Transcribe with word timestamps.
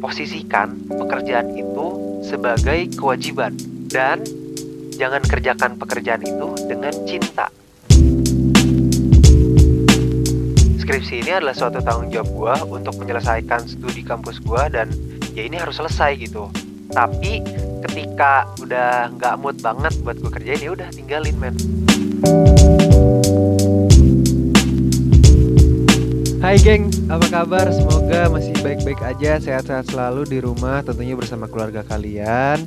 Posisikan 0.00 0.88
pekerjaan 0.88 1.52
itu 1.54 1.86
sebagai 2.24 2.88
kewajiban 2.96 3.52
dan 3.88 4.24
jangan 5.00 5.24
kerjakan 5.24 5.80
pekerjaan 5.80 6.20
itu 6.20 6.48
dengan 6.68 6.92
cinta. 7.08 7.48
Skripsi 10.80 11.24
ini 11.24 11.30
adalah 11.32 11.56
suatu 11.56 11.80
tanggung 11.80 12.12
jawab 12.12 12.28
gue 12.28 12.54
untuk 12.82 13.00
menyelesaikan 13.00 13.64
studi 13.64 14.04
kampus 14.04 14.42
gue 14.44 14.62
dan 14.68 14.92
ya 15.32 15.48
ini 15.48 15.56
harus 15.56 15.80
selesai 15.80 16.20
gitu. 16.20 16.52
Tapi 16.90 17.40
ketika 17.88 18.44
udah 18.60 19.08
nggak 19.16 19.34
mood 19.40 19.56
banget 19.64 19.94
buat 20.04 20.20
gue 20.20 20.30
kerjain 20.34 20.60
ya 20.60 20.74
udah 20.74 20.88
tinggalin 20.92 21.36
men. 21.40 21.54
Hai 26.44 26.58
geng, 26.60 26.90
apa 27.10 27.26
kabar? 27.26 27.66
Semoga 27.74 28.30
masih 28.30 28.54
baik-baik 28.62 29.02
aja, 29.02 29.42
sehat-sehat 29.42 29.90
selalu 29.90 30.30
di 30.30 30.38
rumah, 30.38 30.78
tentunya 30.86 31.18
bersama 31.18 31.50
keluarga 31.50 31.82
kalian. 31.82 32.62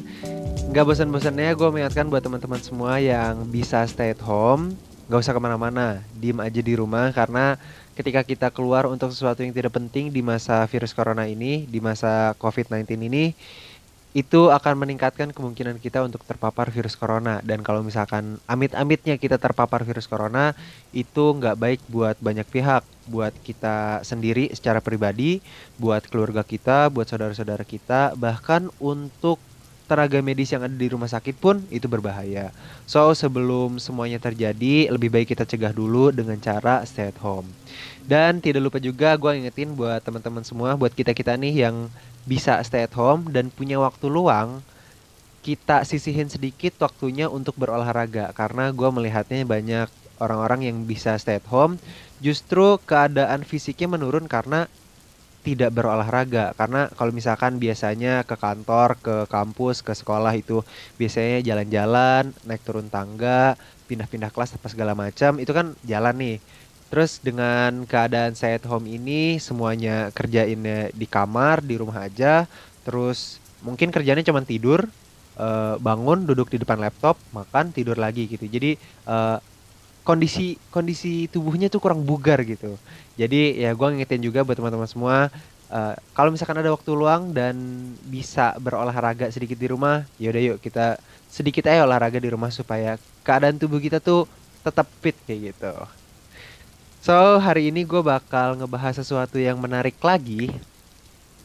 Gak 0.75 0.83
bosan-bosannya 0.83 1.55
gue 1.55 1.69
mengingatkan 1.71 2.11
buat 2.11 2.19
teman-teman 2.19 2.59
semua 2.59 2.99
yang 2.99 3.47
bisa 3.47 3.87
stay 3.87 4.11
at 4.11 4.19
home, 4.19 4.75
gak 5.07 5.23
usah 5.23 5.31
ke 5.31 5.39
mana-mana, 5.39 6.03
diem 6.19 6.35
aja 6.43 6.59
di 6.59 6.75
rumah 6.75 7.15
karena 7.15 7.55
ketika 7.95 8.19
kita 8.27 8.47
keluar 8.51 8.83
untuk 8.91 9.15
sesuatu 9.15 9.47
yang 9.47 9.55
tidak 9.55 9.79
penting 9.79 10.11
di 10.11 10.19
masa 10.19 10.67
virus 10.67 10.91
corona 10.91 11.23
ini, 11.23 11.63
di 11.63 11.79
masa 11.79 12.35
COVID-19 12.35 12.99
ini, 12.99 13.31
itu 14.13 14.53
akan 14.53 14.85
meningkatkan 14.85 15.33
kemungkinan 15.33 15.81
kita 15.81 16.05
untuk 16.05 16.21
terpapar 16.21 16.69
virus 16.69 16.93
corona. 16.93 17.41
Dan 17.41 17.65
kalau 17.65 17.81
misalkan 17.81 18.37
amit-amitnya 18.45 19.17
kita 19.17 19.41
terpapar 19.41 19.81
virus 19.81 20.05
corona 20.05 20.53
itu 20.93 21.33
nggak 21.33 21.57
baik 21.57 21.81
buat 21.89 22.15
banyak 22.21 22.45
pihak. 22.45 22.85
Buat 23.09 23.33
kita 23.41 24.05
sendiri 24.05 24.53
secara 24.53 24.79
pribadi 24.79 25.43
buat 25.81 26.05
keluarga 26.07 26.45
kita 26.45 26.93
buat 26.93 27.09
saudara-saudara 27.09 27.65
kita. 27.65 28.13
Bahkan 28.13 28.69
untuk 28.77 29.41
tenaga 29.83 30.23
medis 30.23 30.49
yang 30.53 30.63
ada 30.63 30.73
di 30.73 30.87
rumah 30.87 31.09
sakit 31.11 31.35
pun 31.35 31.59
itu 31.67 31.89
berbahaya. 31.89 32.53
So 32.87 33.11
sebelum 33.11 33.81
semuanya 33.81 34.21
terjadi 34.21 34.87
lebih 34.93 35.11
baik 35.11 35.35
kita 35.35 35.43
cegah 35.43 35.75
dulu 35.75 36.13
dengan 36.13 36.39
cara 36.39 36.85
stay 36.87 37.11
at 37.11 37.19
home. 37.19 37.49
Dan 38.03 38.39
tidak 38.39 38.63
lupa 38.63 38.79
juga 38.79 39.15
gue 39.15 39.31
ingetin 39.41 39.73
buat 39.75 39.99
teman-teman 40.05 40.43
semua 40.45 40.75
buat 40.75 40.91
kita 40.91 41.11
kita 41.11 41.35
nih 41.39 41.67
yang 41.67 41.87
bisa 42.23 42.59
stay 42.63 42.87
at 42.87 42.95
home 42.95 43.31
dan 43.31 43.51
punya 43.51 43.79
waktu 43.79 44.07
luang, 44.07 44.63
kita 45.43 45.83
sisihin 45.83 46.31
sedikit 46.31 46.79
waktunya 46.79 47.27
untuk 47.27 47.59
berolahraga 47.59 48.31
karena 48.31 48.71
gue 48.71 48.89
melihatnya 48.89 49.43
banyak 49.43 49.91
orang-orang 50.23 50.71
yang 50.71 50.77
bisa 50.87 51.19
stay 51.19 51.43
at 51.43 51.47
home 51.51 51.75
justru 52.23 52.79
keadaan 52.87 53.43
fisiknya 53.43 53.91
menurun 53.91 54.31
karena 54.31 54.71
tidak 55.43 55.75
berolahraga 55.75 56.55
karena 56.55 56.87
kalau 56.95 57.11
misalkan 57.11 57.59
biasanya 57.59 58.23
ke 58.23 58.39
kantor, 58.39 58.95
ke 59.03 59.15
kampus, 59.27 59.83
ke 59.83 59.91
sekolah 59.91 60.31
itu 60.39 60.63
biasanya 60.95 61.43
jalan-jalan, 61.43 62.31
naik 62.47 62.63
turun 62.63 62.87
tangga, 62.87 63.59
pindah-pindah 63.91 64.31
kelas 64.31 64.55
apa 64.55 64.71
segala 64.71 64.95
macam 64.95 65.43
itu 65.43 65.51
kan 65.51 65.75
jalan 65.83 66.15
nih. 66.15 66.37
Terus 66.93 67.17
dengan 67.25 67.89
keadaan 67.89 68.37
saya 68.37 68.61
at 68.61 68.69
home 68.69 68.85
ini 68.85 69.41
semuanya 69.41 70.13
kerjainnya 70.13 70.93
di 70.93 71.09
kamar, 71.09 71.65
di 71.65 71.73
rumah 71.73 72.05
aja. 72.05 72.45
Terus 72.85 73.41
mungkin 73.65 73.89
kerjanya 73.89 74.21
cuma 74.21 74.45
tidur, 74.45 74.85
uh, 75.41 75.81
bangun, 75.81 76.29
duduk 76.29 76.53
di 76.53 76.61
depan 76.61 76.77
laptop, 76.77 77.17
makan, 77.33 77.73
tidur 77.73 77.97
lagi 77.97 78.29
gitu. 78.29 78.45
Jadi 78.45 78.77
uh, 79.09 79.41
kondisi 80.05 80.53
kondisi 80.69 81.25
tubuhnya 81.33 81.65
tuh 81.73 81.81
kurang 81.81 82.05
bugar 82.05 82.45
gitu. 82.45 82.77
Jadi 83.17 83.57
ya 83.57 83.73
gue 83.73 83.87
ngingetin 83.89 84.21
juga 84.21 84.45
buat 84.45 84.53
teman-teman 84.53 84.85
semua 84.85 85.33
uh, 85.73 85.97
kalau 86.13 86.29
misalkan 86.29 86.61
ada 86.61 86.69
waktu 86.69 86.93
luang 86.93 87.33
dan 87.33 87.57
bisa 88.05 88.53
berolahraga 88.61 89.33
sedikit 89.33 89.57
di 89.57 89.65
rumah, 89.65 90.05
yaudah 90.21 90.53
yuk 90.53 90.57
kita 90.61 91.01
sedikit 91.25 91.65
aja 91.65 91.89
olahraga 91.89 92.21
di 92.21 92.29
rumah 92.29 92.53
supaya 92.53 93.01
keadaan 93.25 93.57
tubuh 93.57 93.81
kita 93.81 93.97
tuh 93.97 94.29
tetap 94.61 94.85
fit 95.01 95.17
kayak 95.25 95.57
gitu. 95.57 95.73
So, 97.03 97.35
hari 97.35 97.67
ini 97.67 97.83
gue 97.83 97.99
bakal 97.99 98.55
ngebahas 98.55 99.03
sesuatu 99.03 99.35
yang 99.35 99.59
menarik 99.59 99.99
lagi. 99.99 100.55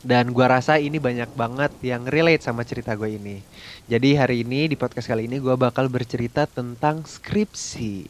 Dan 0.07 0.31
gue 0.31 0.47
rasa 0.47 0.79
ini 0.79 1.03
banyak 1.03 1.35
banget 1.35 1.75
yang 1.83 2.07
relate 2.07 2.47
sama 2.47 2.63
cerita 2.63 2.95
gue 2.95 3.19
ini. 3.19 3.43
Jadi 3.91 4.15
hari 4.15 4.47
ini 4.47 4.71
di 4.71 4.79
podcast 4.79 5.11
kali 5.11 5.27
ini 5.27 5.43
gue 5.43 5.59
bakal 5.59 5.91
bercerita 5.91 6.47
tentang 6.47 7.03
skripsi. 7.03 8.07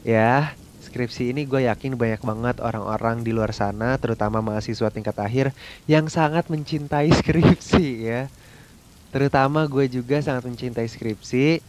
Ya, 0.00 0.56
skripsi 0.80 1.36
ini 1.36 1.44
gue 1.44 1.68
yakin 1.68 1.92
banyak 1.92 2.24
banget 2.24 2.56
orang-orang 2.64 3.20
di 3.20 3.36
luar 3.36 3.52
sana, 3.52 4.00
terutama 4.00 4.40
mahasiswa 4.40 4.88
tingkat 4.88 5.20
akhir, 5.20 5.52
yang 5.84 6.08
sangat 6.08 6.48
mencintai 6.48 7.12
skripsi 7.20 7.86
ya. 8.00 8.32
Terutama 9.12 9.68
gue 9.68 9.92
juga 9.92 10.24
sangat 10.24 10.48
mencintai 10.48 10.88
skripsi. 10.88 11.60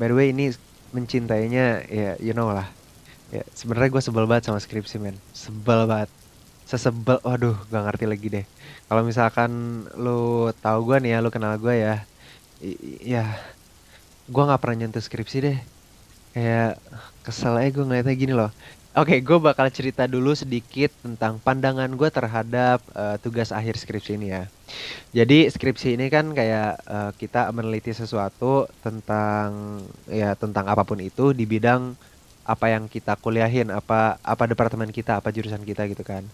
By 0.00 0.08
the 0.08 0.16
way 0.16 0.32
ini 0.32 0.56
mencintainya 0.96 1.84
ya 1.92 2.16
you 2.18 2.32
know 2.32 2.50
lah 2.50 2.79
ya 3.30 3.44
sebenarnya 3.54 3.90
gue 3.94 4.02
sebel 4.02 4.26
banget 4.26 4.50
sama 4.50 4.58
skripsi 4.58 4.96
men. 4.98 5.16
Sebel 5.34 5.86
banget. 5.86 6.10
Sesebel 6.66 7.18
waduh 7.26 7.58
gak 7.70 7.82
ngerti 7.86 8.04
lagi 8.06 8.26
deh. 8.30 8.44
Kalau 8.86 9.02
misalkan 9.02 9.50
lu 9.98 10.50
tahu 10.62 10.86
gue 10.90 10.96
nih 11.02 11.10
ya 11.14 11.18
lu 11.22 11.30
kenal 11.30 11.58
gue 11.58 11.74
ya 11.74 11.94
ya 13.02 13.24
gue 14.30 14.42
nggak 14.46 14.60
pernah 14.62 14.86
nyentuh 14.86 15.02
skripsi 15.02 15.36
deh. 15.42 15.58
Kayak 16.30 16.78
kesel 17.26 17.58
aja 17.58 17.70
gue 17.74 17.84
ngeliatnya 17.86 18.14
gini 18.14 18.34
loh. 18.34 18.50
Oke, 18.98 19.22
gue 19.22 19.38
bakal 19.38 19.70
cerita 19.70 20.10
dulu 20.10 20.34
sedikit 20.34 20.90
tentang 20.98 21.38
pandangan 21.38 21.86
gue 21.94 22.10
terhadap 22.10 22.82
uh, 22.90 23.22
tugas 23.22 23.54
akhir 23.54 23.78
skripsi 23.78 24.18
ini 24.18 24.34
ya. 24.34 24.50
Jadi 25.14 25.46
skripsi 25.46 25.94
ini 25.94 26.10
kan 26.10 26.34
kayak 26.34 26.74
uh, 26.90 27.10
kita 27.14 27.54
meneliti 27.54 27.94
sesuatu 27.94 28.66
tentang 28.82 29.78
ya 30.10 30.34
tentang 30.34 30.66
apa 30.66 30.82
pun 30.82 30.98
itu 30.98 31.30
di 31.30 31.46
bidang 31.46 31.94
apa 32.50 32.74
yang 32.74 32.90
kita 32.90 33.14
kuliahin, 33.14 33.70
apa 33.70 34.18
apa 34.26 34.44
departemen 34.50 34.90
kita, 34.90 35.22
apa 35.22 35.30
jurusan 35.30 35.62
kita 35.62 35.86
gitu 35.86 36.02
kan. 36.02 36.26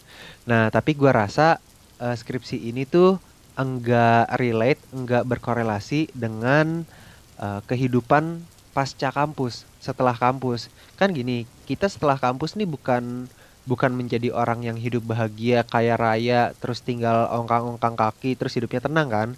Nah, 0.49 0.73
tapi 0.73 0.97
gua 0.97 1.13
rasa 1.13 1.61
uh, 2.01 2.17
skripsi 2.17 2.57
ini 2.73 2.89
tuh 2.89 3.21
enggak 3.57 4.33
relate, 4.41 4.81
enggak 4.97 5.29
berkorelasi 5.29 6.09
dengan 6.17 6.89
uh, 7.37 7.61
kehidupan 7.69 8.41
pasca 8.73 9.13
kampus, 9.13 9.69
setelah 9.81 10.17
kampus. 10.17 10.73
Kan 10.97 11.13
gini, 11.13 11.45
kita 11.69 11.89
setelah 11.89 12.17
kampus 12.17 12.57
nih 12.57 12.69
bukan 12.69 13.29
bukan 13.67 13.91
menjadi 13.93 14.31
orang 14.31 14.63
yang 14.63 14.79
hidup 14.79 15.03
bahagia, 15.03 15.67
kaya 15.67 15.99
raya, 15.99 16.55
terus 16.63 16.81
tinggal 16.81 17.27
ongkang-ongkang 17.35 17.99
kaki, 17.99 18.39
terus 18.39 18.55
hidupnya 18.55 18.79
tenang 18.79 19.09
kan. 19.11 19.29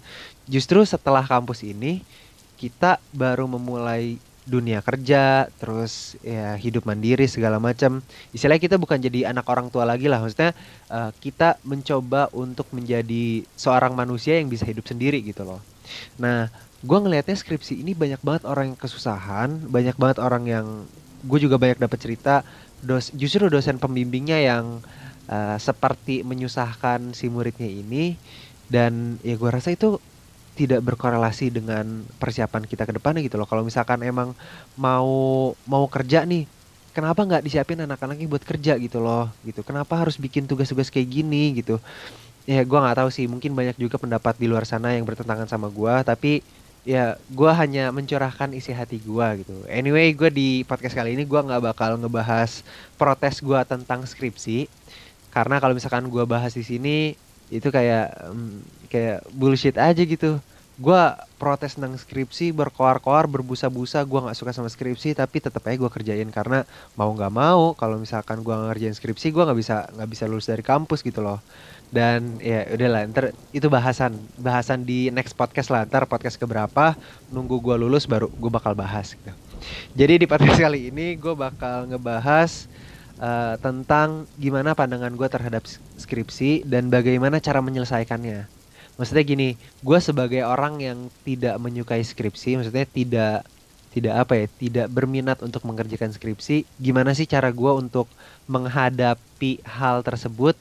Justru 0.45 0.85
setelah 0.85 1.25
kampus 1.25 1.65
ini 1.65 2.05
kita 2.59 3.01
baru 3.15 3.49
memulai 3.49 4.21
dunia 4.49 4.81
kerja, 4.81 5.45
terus 5.61 6.17
ya 6.25 6.57
hidup 6.57 6.89
mandiri 6.89 7.29
segala 7.29 7.61
macam. 7.61 8.01
Istilahnya 8.33 8.59
kita 8.65 8.75
bukan 8.81 8.97
jadi 8.97 9.29
anak 9.29 9.45
orang 9.45 9.69
tua 9.69 9.85
lagi 9.85 10.09
lah, 10.09 10.19
maksudnya 10.19 10.57
uh, 10.89 11.13
kita 11.21 11.61
mencoba 11.61 12.33
untuk 12.33 12.65
menjadi 12.73 13.45
seorang 13.53 13.93
manusia 13.93 14.41
yang 14.41 14.49
bisa 14.49 14.65
hidup 14.65 14.89
sendiri 14.89 15.21
gitu 15.21 15.45
loh. 15.45 15.61
Nah, 16.17 16.49
gue 16.81 16.97
ngelihatnya 16.97 17.37
skripsi 17.37 17.79
ini 17.79 17.93
banyak 17.93 18.19
banget 18.25 18.43
orang 18.49 18.73
yang 18.73 18.79
kesusahan, 18.79 19.69
banyak 19.69 19.95
banget 19.95 20.17
orang 20.17 20.43
yang 20.49 20.65
gue 21.23 21.39
juga 21.39 21.59
banyak 21.59 21.79
dapat 21.83 21.99
cerita 21.99 22.35
dos 22.79 23.11
justru 23.11 23.51
dosen 23.51 23.75
pembimbingnya 23.75 24.39
yang 24.39 24.79
uh, 25.27 25.57
seperti 25.59 26.23
menyusahkan 26.23 27.11
si 27.11 27.27
muridnya 27.27 27.67
ini 27.67 28.15
dan 28.71 29.19
ya 29.19 29.35
gue 29.35 29.49
rasa 29.51 29.75
itu 29.75 29.99
tidak 30.59 30.83
berkorelasi 30.83 31.55
dengan 31.55 32.03
persiapan 32.19 32.67
kita 32.67 32.83
ke 32.83 32.91
depannya 32.91 33.23
gitu 33.23 33.39
loh. 33.39 33.47
Kalau 33.47 33.63
misalkan 33.63 34.03
emang 34.03 34.35
mau 34.75 35.07
mau 35.63 35.87
kerja 35.87 36.27
nih, 36.27 36.43
kenapa 36.91 37.23
nggak 37.23 37.47
disiapin 37.47 37.79
anak-anaknya 37.79 38.27
buat 38.27 38.43
kerja 38.43 38.75
gitu 38.75 38.99
loh, 38.99 39.31
gitu. 39.47 39.63
Kenapa 39.63 39.95
harus 39.95 40.19
bikin 40.19 40.51
tugas-tugas 40.51 40.91
kayak 40.91 41.07
gini 41.07 41.63
gitu? 41.63 41.79
Ya 42.43 42.59
gue 42.67 42.75
nggak 42.75 42.99
tahu 42.99 43.09
sih, 43.13 43.23
mungkin 43.31 43.55
banyak 43.55 43.79
juga 43.79 43.95
pendapat 43.95 44.35
di 44.35 44.51
luar 44.51 44.67
sana 44.67 44.91
yang 44.91 45.07
bertentangan 45.07 45.47
sama 45.47 45.71
gue, 45.71 45.95
tapi 46.03 46.43
ya 46.83 47.15
gue 47.31 47.51
hanya 47.55 47.93
mencurahkan 47.95 48.51
isi 48.51 48.75
hati 48.75 48.99
gue 48.99 49.27
gitu. 49.45 49.55
Anyway, 49.71 50.11
gue 50.11 50.27
di 50.27 50.49
podcast 50.67 50.97
kali 50.97 51.15
ini 51.15 51.23
gue 51.23 51.39
nggak 51.39 51.61
bakal 51.71 51.95
ngebahas 51.95 52.65
protes 52.99 53.39
gue 53.39 53.59
tentang 53.63 54.03
skripsi, 54.03 54.67
karena 55.31 55.61
kalau 55.63 55.77
misalkan 55.77 56.09
gue 56.09 56.23
bahas 56.27 56.51
di 56.51 56.65
sini 56.65 57.13
itu 57.53 57.69
kayak 57.69 58.29
um, 58.29 58.61
kayak 58.89 59.23
bullshit 59.31 59.77
aja 59.77 60.01
gitu. 60.01 60.41
Gue 60.79 61.01
protes 61.35 61.75
tentang 61.75 61.91
skripsi 61.99 62.55
berkoar-koar 62.55 63.27
berbusa-busa 63.27 63.99
gue 64.07 64.19
nggak 64.23 64.37
suka 64.39 64.55
sama 64.55 64.71
skripsi 64.71 65.11
tapi 65.11 65.43
tetap 65.43 65.59
aja 65.67 65.75
gue 65.75 65.91
kerjain 65.91 66.29
karena 66.31 66.63
mau 66.95 67.11
nggak 67.11 67.33
mau 67.35 67.75
kalau 67.75 67.99
misalkan 67.99 68.39
gue 68.39 68.55
ngerjain 68.55 68.95
skripsi 68.95 69.35
gue 69.35 69.43
nggak 69.43 69.59
bisa 69.59 69.75
nggak 69.91 70.09
bisa 70.09 70.23
lulus 70.31 70.47
dari 70.47 70.63
kampus 70.63 71.03
gitu 71.03 71.19
loh. 71.19 71.43
Dan 71.89 72.39
ya 72.39 72.63
udahlah 72.69 73.01
ntar 73.11 73.35
itu 73.51 73.67
bahasan 73.67 74.15
bahasan 74.39 74.87
di 74.87 75.11
next 75.11 75.35
podcast 75.35 75.67
lah 75.67 75.83
ntar 75.83 76.07
podcast 76.07 76.39
keberapa 76.39 76.95
nunggu 77.27 77.59
gue 77.59 77.75
lulus 77.75 78.07
baru 78.07 78.31
gue 78.31 78.51
bakal 78.51 78.71
bahas 78.71 79.13
gitu. 79.19 79.35
Jadi 79.99 80.23
di 80.23 80.27
podcast 80.31 80.55
kali 80.63 80.87
ini 80.95 81.19
gue 81.19 81.35
bakal 81.35 81.91
ngebahas 81.91 82.71
uh, 83.19 83.59
tentang 83.59 84.25
gimana 84.39 84.73
pandangan 84.73 85.11
gue 85.11 85.27
terhadap 85.27 85.67
skripsi 85.99 86.63
dan 86.63 86.87
bagaimana 86.87 87.43
cara 87.43 87.59
menyelesaikannya. 87.59 88.58
Maksudnya 88.99 89.23
gini, 89.23 89.49
gue 89.79 89.99
sebagai 90.03 90.43
orang 90.43 90.83
yang 90.83 91.07
tidak 91.23 91.55
menyukai 91.55 92.03
skripsi, 92.03 92.59
maksudnya 92.59 92.83
tidak 92.83 93.47
tidak 93.89 94.13
apa 94.21 94.33
ya, 94.37 94.45
tidak 94.59 94.87
berminat 94.91 95.39
untuk 95.39 95.63
mengerjakan 95.63 96.11
skripsi. 96.11 96.67
Gimana 96.77 97.15
sih 97.15 97.25
cara 97.25 97.49
gue 97.49 97.71
untuk 97.73 98.11
menghadapi 98.51 99.63
hal 99.63 100.03
tersebut? 100.03 100.53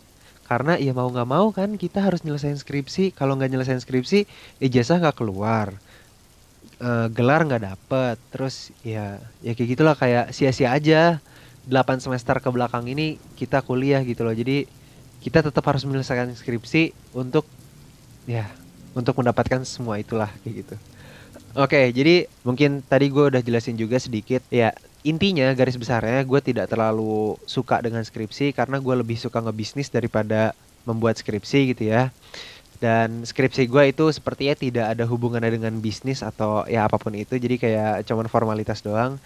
Karena 0.47 0.81
ya 0.81 0.97
mau 0.97 1.11
nggak 1.11 1.29
mau 1.29 1.53
kan 1.53 1.77
kita 1.77 2.01
harus 2.01 2.23
nyelesain 2.25 2.57
skripsi. 2.57 3.13
Kalau 3.13 3.37
nggak 3.37 3.53
nyelesain 3.53 3.83
skripsi, 3.83 4.25
ijazah 4.63 5.03
nggak 5.03 5.19
keluar 5.19 5.77
uh, 6.83 7.07
gelar 7.13 7.45
nggak 7.45 7.63
dapet 7.63 8.17
terus 8.31 8.71
ya 8.87 9.19
ya 9.43 9.53
kayak 9.55 9.69
gitulah 9.75 9.95
kayak 9.99 10.31
sia-sia 10.35 10.73
aja 10.75 11.19
8 11.69 12.01
semester 12.01 12.39
ke 12.41 12.49
belakang 12.49 12.89
ini 12.89 13.21
kita 13.37 13.61
kuliah 13.61 14.01
gitu 14.07 14.25
loh 14.25 14.33
jadi 14.35 14.65
kita 15.21 15.45
tetap 15.45 15.67
harus 15.67 15.83
menyelesaikan 15.85 16.33
skripsi 16.33 16.95
untuk 17.13 17.45
ya 18.29 18.45
untuk 18.93 19.17
mendapatkan 19.17 19.65
semua 19.65 19.97
itulah 19.97 20.29
kayak 20.45 20.55
gitu. 20.63 20.77
Oke 21.57 21.89
jadi 21.97 22.29
mungkin 22.45 22.85
tadi 22.85 23.09
gue 23.09 23.25
udah 23.33 23.41
jelasin 23.41 23.81
juga 23.81 23.97
sedikit. 23.97 24.45
Ya 24.53 24.77
intinya 25.01 25.49
garis 25.57 25.81
besarnya 25.81 26.21
gue 26.29 26.41
tidak 26.45 26.69
terlalu 26.69 27.41
suka 27.49 27.81
dengan 27.81 28.05
skripsi 28.05 28.53
karena 28.53 28.77
gue 28.77 28.95
lebih 29.01 29.17
suka 29.17 29.41
ngebisnis 29.41 29.89
daripada 29.89 30.53
membuat 30.85 31.17
skripsi 31.17 31.73
gitu 31.73 31.89
ya. 31.89 32.13
Dan 32.79 33.27
skripsi 33.27 33.67
gue 33.67 33.91
itu 33.91 34.07
sepertinya 34.15 34.55
tidak 34.55 34.87
ada 34.95 35.03
hubungannya 35.09 35.51
dengan 35.51 35.83
bisnis 35.83 36.23
atau 36.23 36.63
ya 36.69 36.87
apa 36.87 37.01
pun 37.01 37.17
itu. 37.17 37.35
Jadi 37.35 37.59
kayak 37.59 38.07
cuman 38.07 38.31
formalitas 38.31 38.85
doang. 38.85 39.19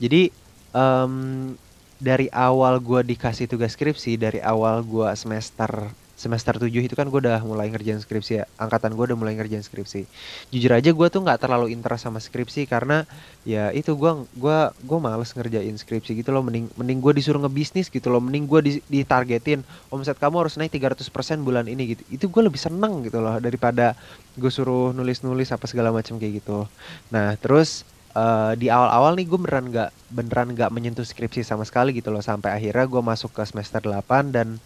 Jadi 0.00 0.32
um, 0.72 1.52
dari 2.00 2.32
awal 2.32 2.80
gue 2.80 3.04
dikasih 3.04 3.50
tugas 3.50 3.76
skripsi 3.76 4.16
dari 4.16 4.40
awal 4.40 4.80
gue 4.84 5.08
semester 5.18 5.92
semester 6.14 6.56
7 6.56 6.70
itu 6.70 6.94
kan 6.94 7.10
gue 7.10 7.20
udah 7.20 7.42
mulai 7.42 7.68
ngerjain 7.70 7.98
skripsi 7.98 8.32
ya. 8.38 8.44
Angkatan 8.58 8.94
gue 8.94 9.04
udah 9.12 9.18
mulai 9.18 9.34
ngerjain 9.34 9.62
skripsi. 9.66 10.06
Jujur 10.54 10.70
aja 10.70 10.90
gue 10.94 11.06
tuh 11.10 11.20
nggak 11.20 11.42
terlalu 11.42 11.74
interest 11.74 12.06
sama 12.06 12.22
skripsi 12.22 12.70
karena 12.70 13.02
ya 13.42 13.74
itu 13.74 13.92
gue 13.98 14.24
gua 14.38 14.70
gue 14.78 14.98
males 15.02 15.30
ngerjain 15.34 15.74
skripsi 15.74 16.14
gitu 16.22 16.30
loh. 16.30 16.46
Mending 16.46 16.70
mending 16.78 16.98
gue 17.02 17.12
disuruh 17.18 17.42
ngebisnis 17.42 17.90
gitu 17.90 18.08
loh. 18.08 18.22
Mending 18.22 18.46
gue 18.46 18.60
di, 18.62 18.72
ditargetin 18.86 19.66
omset 19.90 20.16
kamu 20.16 20.46
harus 20.46 20.54
naik 20.54 20.70
300% 20.70 21.02
bulan 21.42 21.66
ini 21.66 21.98
gitu. 21.98 22.02
Itu 22.08 22.24
gue 22.30 22.42
lebih 22.46 22.62
seneng 22.62 23.02
gitu 23.02 23.18
loh 23.18 23.42
daripada 23.42 23.98
gue 24.38 24.50
suruh 24.50 24.94
nulis-nulis 24.94 25.50
apa 25.50 25.66
segala 25.66 25.90
macam 25.90 26.16
kayak 26.22 26.42
gitu. 26.42 26.70
Nah 27.10 27.34
terus 27.42 27.82
uh, 28.14 28.54
di 28.54 28.70
awal-awal 28.70 29.18
nih 29.18 29.26
gue 29.26 29.38
beneran 29.38 29.66
nggak 29.68 29.90
beneran 30.14 30.48
nggak 30.54 30.70
menyentuh 30.70 31.02
skripsi 31.02 31.42
sama 31.42 31.66
sekali 31.66 31.90
gitu 31.90 32.14
loh. 32.14 32.22
Sampai 32.22 32.54
akhirnya 32.54 32.86
gue 32.86 33.02
masuk 33.02 33.34
ke 33.34 33.42
semester 33.42 33.82
8 33.82 34.30
dan 34.30 34.62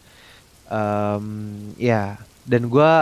um, 0.68 1.26
ya 1.76 2.20
dan 2.48 2.68
gue 2.68 2.92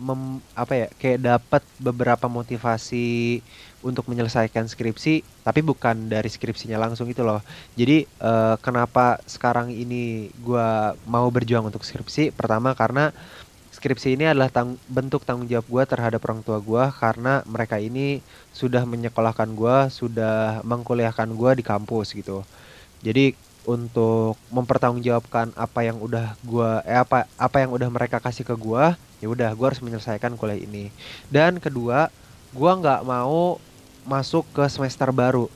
mem, 0.00 0.42
apa 0.58 0.72
ya 0.74 0.88
kayak 0.98 1.20
dapat 1.22 1.62
beberapa 1.78 2.26
motivasi 2.26 3.40
untuk 3.84 4.08
menyelesaikan 4.08 4.66
skripsi 4.66 5.22
tapi 5.44 5.60
bukan 5.60 6.08
dari 6.08 6.26
skripsinya 6.26 6.80
langsung 6.80 7.06
itu 7.12 7.20
loh. 7.20 7.44
Jadi 7.76 8.08
uh, 8.24 8.56
kenapa 8.58 9.20
sekarang 9.28 9.70
ini 9.70 10.32
gue 10.40 10.68
mau 11.04 11.28
berjuang 11.28 11.68
untuk 11.68 11.84
skripsi? 11.84 12.32
Pertama 12.32 12.72
karena 12.72 13.12
skripsi 13.74 14.16
ini 14.16 14.24
adalah 14.24 14.48
tang 14.48 14.80
bentuk 14.88 15.28
tanggung 15.28 15.44
jawab 15.44 15.66
gue 15.68 15.82
terhadap 15.84 16.20
orang 16.24 16.40
tua 16.40 16.58
gue 16.62 16.84
karena 16.96 17.44
mereka 17.44 17.76
ini 17.76 18.24
sudah 18.56 18.88
menyekolahkan 18.88 19.52
gue 19.52 19.76
sudah 19.92 20.64
mengkuliahkan 20.64 21.28
gue 21.28 21.50
di 21.60 21.64
kampus 21.66 22.16
gitu. 22.16 22.40
Jadi 23.04 23.36
untuk 23.64 24.36
mempertanggungjawabkan 24.52 25.56
apa 25.56 25.80
yang 25.84 26.00
udah 26.00 26.36
gua 26.44 26.84
eh 26.84 27.00
apa 27.00 27.24
apa 27.40 27.56
yang 27.64 27.72
udah 27.72 27.88
mereka 27.88 28.20
kasih 28.20 28.44
ke 28.44 28.54
gua 28.56 28.96
ya 29.18 29.28
udah 29.28 29.50
gua 29.56 29.72
harus 29.72 29.82
menyelesaikan 29.84 30.36
kuliah 30.36 30.60
ini. 30.60 30.92
Dan 31.32 31.58
kedua 31.58 32.12
gua 32.52 32.72
nggak 32.78 33.02
mau 33.08 33.58
masuk 34.04 34.44
ke 34.52 34.64
semester 34.68 35.08
baru. 35.10 35.48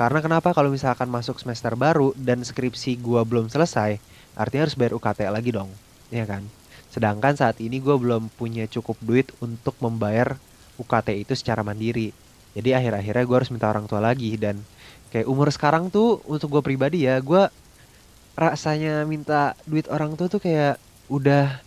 Karena 0.00 0.24
kenapa? 0.24 0.56
Kalau 0.56 0.72
misalkan 0.72 1.12
masuk 1.12 1.36
semester 1.36 1.76
baru 1.76 2.16
dan 2.16 2.40
skripsi 2.40 2.96
gua 3.00 3.22
belum 3.24 3.52
selesai 3.52 4.00
artinya 4.38 4.62
harus 4.64 4.78
bayar 4.78 4.94
UKT 4.96 5.20
lagi 5.28 5.50
dong 5.52 5.70
ya 6.10 6.24
kan? 6.26 6.42
Sedangkan 6.90 7.38
saat 7.38 7.62
ini 7.62 7.78
gua 7.78 7.96
belum 7.96 8.32
punya 8.34 8.66
cukup 8.66 8.98
duit 9.04 9.30
untuk 9.38 9.78
membayar 9.78 10.36
UKT 10.80 11.22
itu 11.22 11.32
secara 11.38 11.62
mandiri. 11.62 12.10
Jadi 12.50 12.74
akhir-akhirnya 12.74 13.24
gua 13.28 13.36
harus 13.44 13.52
minta 13.54 13.70
orang 13.70 13.86
tua 13.86 14.02
lagi 14.02 14.34
dan 14.34 14.58
kayak 15.10 15.26
umur 15.26 15.50
sekarang 15.50 15.90
tuh 15.90 16.22
untuk 16.30 16.58
gue 16.58 16.62
pribadi 16.62 17.06
ya 17.06 17.18
gue 17.18 17.50
rasanya 18.38 19.04
minta 19.04 19.58
duit 19.68 19.84
orang 19.90 20.16
tua 20.16 20.30
tuh 20.30 20.40
kayak 20.40 20.80
udah 21.10 21.60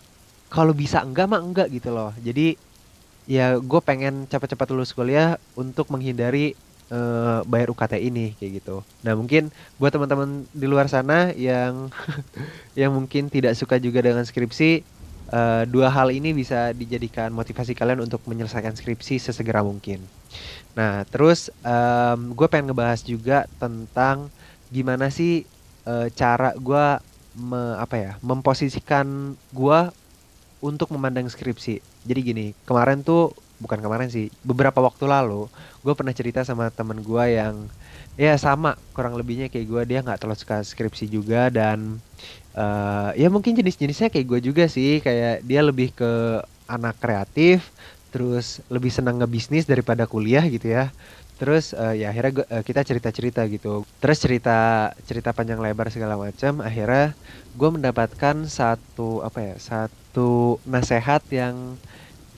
kalau 0.48 0.72
bisa 0.72 1.02
enggak 1.02 1.26
mah 1.28 1.42
enggak 1.42 1.68
gitu 1.70 1.90
loh. 1.90 2.10
Jadi 2.22 2.54
ya 3.24 3.56
gue 3.56 3.80
pengen 3.84 4.26
cepat-cepat 4.28 4.68
lulus 4.72 4.92
kuliah 4.92 5.40
untuk 5.56 5.88
menghindari 5.88 6.54
uh, 6.92 7.40
bayar 7.48 7.70
UKT 7.74 8.00
ini 8.00 8.34
kayak 8.38 8.62
gitu. 8.62 8.76
Nah 9.02 9.18
mungkin 9.18 9.50
buat 9.76 9.90
teman-teman 9.90 10.46
di 10.50 10.66
luar 10.66 10.86
sana 10.86 11.34
yang 11.34 11.90
yang 12.80 12.90
mungkin 12.94 13.28
tidak 13.28 13.58
suka 13.58 13.78
juga 13.82 14.04
dengan 14.04 14.22
skripsi 14.22 14.84
uh, 15.34 15.62
dua 15.66 15.88
hal 15.90 16.12
ini 16.12 16.30
bisa 16.36 16.70
dijadikan 16.76 17.32
motivasi 17.32 17.72
kalian 17.72 18.04
untuk 18.04 18.22
menyelesaikan 18.28 18.76
skripsi 18.76 19.18
sesegera 19.18 19.64
mungkin 19.64 20.04
Nah, 20.74 21.06
terus 21.06 21.54
um, 21.62 22.34
gue 22.34 22.46
pengen 22.50 22.70
ngebahas 22.70 23.00
juga 23.06 23.46
tentang 23.62 24.30
gimana 24.74 25.06
sih 25.10 25.46
uh, 25.86 26.10
cara 26.10 26.54
gue 26.58 26.84
me, 27.38 27.78
apa 27.78 27.94
ya 27.98 28.12
memposisikan 28.22 29.38
gue 29.54 29.80
untuk 30.58 30.90
memandang 30.90 31.30
skripsi. 31.30 31.78
Jadi 32.06 32.20
gini, 32.20 32.46
kemarin 32.66 33.06
tuh 33.06 33.30
bukan 33.62 33.78
kemarin 33.78 34.10
sih, 34.10 34.34
beberapa 34.42 34.82
waktu 34.82 35.06
lalu 35.06 35.46
gue 35.86 35.94
pernah 35.94 36.10
cerita 36.10 36.42
sama 36.42 36.74
temen 36.74 36.98
gue 37.00 37.24
yang 37.30 37.70
ya 38.14 38.38
sama 38.38 38.78
kurang 38.94 39.18
lebihnya 39.18 39.50
kayak 39.50 39.66
gue 39.66 39.82
dia 39.90 39.98
nggak 40.02 40.22
terlalu 40.22 40.38
suka 40.38 40.62
skripsi 40.62 41.10
juga 41.10 41.50
dan 41.50 41.98
uh, 42.54 43.10
ya 43.18 43.26
mungkin 43.26 43.58
jenis-jenisnya 43.58 44.10
kayak 44.10 44.26
gue 44.26 44.40
juga 44.50 44.64
sih 44.70 45.02
kayak 45.02 45.42
dia 45.42 45.60
lebih 45.66 45.90
ke 45.90 46.38
anak 46.70 46.96
kreatif 47.02 47.74
terus 48.14 48.62
lebih 48.70 48.94
senang 48.94 49.18
ngebisnis 49.18 49.66
daripada 49.66 50.06
kuliah 50.06 50.46
gitu 50.46 50.70
ya. 50.70 50.94
Terus 51.34 51.74
uh, 51.74 51.90
ya 51.98 52.14
akhirnya 52.14 52.32
gua, 52.38 52.46
uh, 52.46 52.62
kita 52.62 52.86
cerita 52.86 53.10
cerita 53.10 53.42
gitu. 53.50 53.82
Terus 53.98 54.22
cerita 54.22 54.58
cerita 55.02 55.34
panjang 55.34 55.58
lebar 55.58 55.90
segala 55.90 56.14
macam 56.14 56.62
akhirnya 56.62 57.18
gue 57.58 57.70
mendapatkan 57.74 58.46
satu 58.46 59.26
apa 59.26 59.42
ya 59.42 59.54
satu 59.58 60.62
nasehat 60.62 61.26
yang 61.34 61.74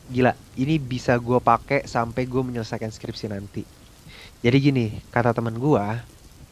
gila. 0.08 0.32
Ini 0.56 0.80
bisa 0.80 1.20
gue 1.20 1.36
pakai 1.44 1.84
sampai 1.84 2.24
gue 2.24 2.40
menyelesaikan 2.40 2.88
skripsi 2.88 3.28
nanti. 3.28 3.68
Jadi 4.40 4.56
gini 4.56 4.86
kata 5.12 5.36
teman 5.36 5.60
gue 5.60 5.86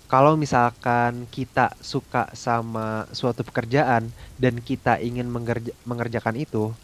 kalau 0.04 0.36
misalkan 0.36 1.24
kita 1.32 1.72
suka 1.80 2.28
sama 2.36 3.08
suatu 3.16 3.40
pekerjaan 3.40 4.12
dan 4.36 4.60
kita 4.60 5.00
ingin 5.00 5.32
mengerja, 5.32 5.72
mengerjakan 5.88 6.36
itu 6.36 6.76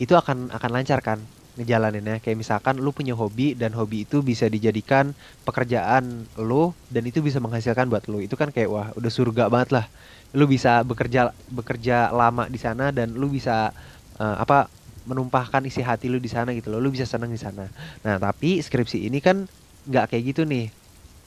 itu 0.00 0.16
akan 0.16 0.48
akan 0.48 0.70
lancar 0.72 1.04
kan 1.04 1.20
ngejalaninnya. 1.54 2.18
Kayak 2.22 2.38
misalkan 2.38 2.78
lu 2.82 2.90
punya 2.90 3.14
hobi 3.14 3.54
dan 3.54 3.74
hobi 3.74 4.06
itu 4.06 4.20
bisa 4.20 4.50
dijadikan 4.50 5.14
pekerjaan 5.46 6.26
lu 6.38 6.74
dan 6.90 7.02
itu 7.06 7.22
bisa 7.22 7.38
menghasilkan 7.38 7.86
buat 7.90 8.06
lu. 8.10 8.22
Itu 8.22 8.34
kan 8.34 8.50
kayak 8.50 8.68
wah 8.70 8.88
udah 8.98 9.10
surga 9.12 9.50
banget 9.50 9.70
lah. 9.74 9.86
Lu 10.34 10.50
bisa 10.50 10.82
bekerja 10.82 11.30
bekerja 11.50 12.10
lama 12.10 12.50
di 12.50 12.58
sana 12.58 12.90
dan 12.90 13.14
lu 13.14 13.30
bisa 13.30 13.70
uh, 14.18 14.36
apa 14.38 14.66
menumpahkan 15.04 15.62
isi 15.68 15.84
hati 15.84 16.08
lu 16.08 16.18
di 16.18 16.30
sana 16.30 16.50
gitu 16.56 16.74
loh. 16.74 16.80
Lu 16.82 16.90
bisa 16.90 17.06
senang 17.06 17.30
di 17.30 17.40
sana. 17.40 17.70
Nah 18.02 18.16
tapi 18.18 18.58
skripsi 18.58 19.06
ini 19.06 19.22
kan 19.22 19.46
nggak 19.86 20.14
kayak 20.14 20.34
gitu 20.34 20.42
nih. 20.48 20.72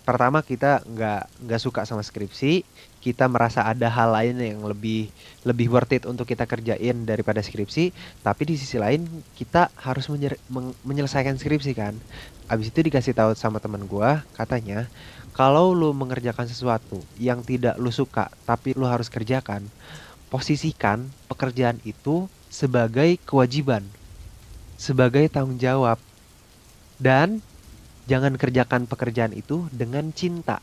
Pertama 0.08 0.40
kita 0.40 0.84
nggak 0.88 1.48
nggak 1.48 1.62
suka 1.62 1.84
sama 1.84 2.04
skripsi 2.04 2.64
kita 3.08 3.32
merasa 3.32 3.64
ada 3.64 3.88
hal 3.88 4.12
lain 4.12 4.36
yang 4.36 4.60
lebih 4.68 5.08
lebih 5.48 5.72
worth 5.72 5.96
it 5.96 6.04
untuk 6.04 6.28
kita 6.28 6.44
kerjain 6.44 7.08
daripada 7.08 7.40
skripsi. 7.40 7.96
Tapi 8.20 8.42
di 8.44 8.60
sisi 8.60 8.76
lain 8.76 9.08
kita 9.40 9.72
harus 9.80 10.12
menyelesaikan 10.84 11.40
skripsi 11.40 11.72
kan. 11.72 11.96
Abis 12.52 12.68
itu 12.68 12.84
dikasih 12.84 13.16
tahu 13.16 13.32
sama 13.40 13.64
teman 13.64 13.88
gue 13.88 14.10
katanya 14.36 14.92
kalau 15.32 15.72
lu 15.72 15.96
mengerjakan 15.96 16.52
sesuatu 16.52 17.00
yang 17.16 17.40
tidak 17.48 17.80
lu 17.80 17.92
suka 17.96 18.28
tapi 18.44 18.76
lu 18.76 18.84
harus 18.84 19.08
kerjakan 19.08 19.64
posisikan 20.28 21.08
pekerjaan 21.32 21.80
itu 21.88 22.28
sebagai 22.52 23.16
kewajiban 23.24 23.88
sebagai 24.78 25.26
tanggung 25.28 25.58
jawab. 25.58 25.98
Dan 26.98 27.42
jangan 28.06 28.38
kerjakan 28.38 28.86
pekerjaan 28.86 29.34
itu 29.34 29.66
dengan 29.74 30.14
cinta. 30.14 30.62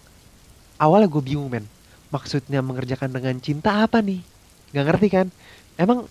Awalnya 0.78 1.10
gue 1.10 1.22
bingung 1.22 1.50
men, 1.50 1.66
maksudnya 2.14 2.62
mengerjakan 2.62 3.10
dengan 3.10 3.34
cinta 3.42 3.82
apa 3.82 3.98
nih? 3.98 4.22
Gak 4.70 4.86
ngerti 4.86 5.08
kan? 5.10 5.26
Emang 5.74 6.06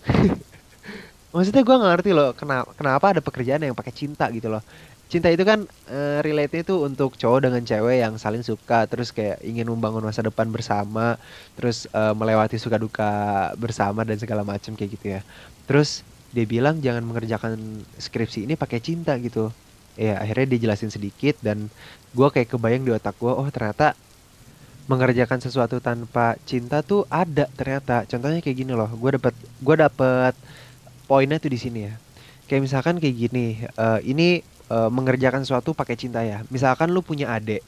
maksudnya 1.34 1.64
gue 1.66 1.76
gak 1.76 1.92
ngerti 1.98 2.12
loh 2.14 2.30
kenapa 2.38 2.70
kenapa 2.78 3.06
ada 3.18 3.22
pekerjaan 3.24 3.64
yang 3.64 3.74
pakai 3.74 3.96
cinta 3.96 4.28
gitu 4.30 4.52
loh. 4.52 4.62
cinta 5.12 5.30
itu 5.30 5.46
kan 5.46 5.62
uh, 5.94 6.26
relate 6.26 6.66
itu 6.66 6.82
untuk 6.82 7.14
cowok 7.14 7.46
dengan 7.46 7.62
cewek 7.62 8.02
yang 8.02 8.18
saling 8.18 8.42
suka 8.42 8.90
terus 8.90 9.14
kayak 9.14 9.46
ingin 9.46 9.70
membangun 9.70 10.02
masa 10.02 10.26
depan 10.26 10.50
bersama 10.50 11.22
terus 11.54 11.86
uh, 11.94 12.18
melewati 12.18 12.58
suka 12.58 12.82
duka 12.82 13.12
bersama 13.62 14.02
dan 14.02 14.18
segala 14.18 14.42
macam 14.42 14.74
kayak 14.74 14.90
gitu 14.98 15.06
ya 15.14 15.22
terus 15.70 16.02
dia 16.34 16.50
bilang 16.50 16.82
jangan 16.82 17.06
mengerjakan 17.06 17.86
skripsi 18.02 18.50
ini 18.50 18.58
pakai 18.58 18.82
cinta 18.82 19.14
gitu 19.22 19.54
ya 19.94 20.18
akhirnya 20.18 20.58
dia 20.58 20.66
jelasin 20.66 20.90
sedikit 20.90 21.38
dan 21.46 21.70
gue 22.18 22.28
kayak 22.34 22.50
kebayang 22.50 22.82
di 22.82 22.90
otak 22.90 23.14
gue 23.22 23.30
oh 23.30 23.46
ternyata 23.54 23.94
mengerjakan 24.86 25.40
sesuatu 25.40 25.80
tanpa 25.80 26.36
cinta 26.44 26.84
tuh 26.84 27.08
ada 27.08 27.48
ternyata 27.56 28.04
contohnya 28.04 28.44
kayak 28.44 28.58
gini 28.68 28.72
loh 28.76 28.92
gue 28.92 29.16
dapet 29.16 29.34
gue 29.38 29.76
dapet 29.80 30.34
poinnya 31.08 31.40
tuh 31.40 31.52
di 31.52 31.60
sini 31.60 31.80
ya 31.88 31.94
kayak 32.52 32.62
misalkan 32.68 33.00
kayak 33.00 33.16
gini 33.16 33.64
uh, 33.80 34.04
ini 34.04 34.44
uh, 34.70 34.90
mengerjakan 34.90 35.44
sesuatu 35.44 35.76
pakai 35.76 35.96
cinta 35.98 36.22
ya. 36.22 36.42
Misalkan 36.50 36.92
lu 36.92 37.06
punya 37.06 37.34
adik, 37.34 37.62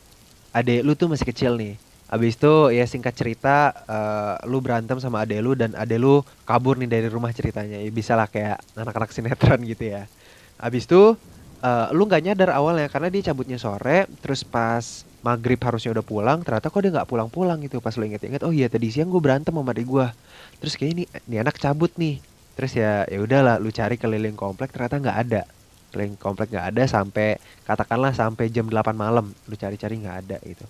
adik 0.56 0.80
lu 0.86 0.94
tuh 0.98 1.12
masih 1.12 1.28
kecil 1.28 1.58
nih. 1.60 1.76
Abis 2.06 2.38
itu 2.38 2.70
ya 2.70 2.86
singkat 2.86 3.18
cerita 3.18 3.74
uh, 3.90 4.38
lu 4.46 4.62
berantem 4.62 5.02
sama 5.02 5.26
adek 5.26 5.42
lu 5.42 5.58
dan 5.58 5.74
adek 5.74 5.98
lu 5.98 6.22
kabur 6.46 6.78
nih 6.78 6.90
dari 6.90 7.08
rumah 7.10 7.34
ceritanya. 7.34 7.82
Ya 7.82 7.90
bisa 7.90 8.14
lah 8.14 8.30
kayak 8.30 8.62
anak-anak 8.78 9.10
sinetron 9.10 9.60
gitu 9.66 9.90
ya. 9.98 10.06
Abis 10.62 10.86
itu 10.86 11.18
uh, 11.66 11.88
lu 11.92 12.06
nggak 12.06 12.24
nyadar 12.30 12.54
awalnya 12.54 12.88
karena 12.94 13.10
dia 13.10 13.34
cabutnya 13.34 13.58
sore, 13.58 14.06
terus 14.22 14.46
pas 14.46 15.04
maghrib 15.26 15.58
harusnya 15.58 15.98
udah 15.98 16.06
pulang, 16.06 16.46
ternyata 16.46 16.70
kok 16.70 16.80
dia 16.86 16.94
nggak 16.94 17.10
pulang-pulang 17.10 17.58
gitu. 17.66 17.82
Pas 17.82 17.98
lu 17.98 18.06
inget-inget, 18.06 18.46
oh 18.46 18.54
iya 18.54 18.70
tadi 18.70 18.94
siang 18.94 19.10
gue 19.10 19.18
berantem 19.18 19.50
sama 19.50 19.74
adik 19.74 19.90
gue. 19.90 20.08
Terus 20.62 20.78
kayak 20.78 20.92
ini, 20.94 21.04
ini 21.26 21.36
anak 21.42 21.58
cabut 21.58 21.90
nih. 21.98 22.22
Terus 22.54 22.72
ya 22.78 23.10
ya 23.10 23.18
udahlah, 23.18 23.58
lu 23.58 23.74
cari 23.74 23.98
keliling 23.98 24.38
komplek 24.38 24.70
ternyata 24.70 25.02
nggak 25.02 25.18
ada 25.26 25.42
keliling 25.96 26.20
komplek 26.20 26.52
nggak 26.52 26.76
ada 26.76 26.84
sampai 26.92 27.40
katakanlah 27.64 28.12
sampai 28.12 28.52
jam 28.52 28.68
8 28.68 28.92
malam 28.92 29.32
lu 29.32 29.56
cari-cari 29.56 29.96
nggak 30.04 30.18
ada 30.28 30.38
gitu 30.44 30.68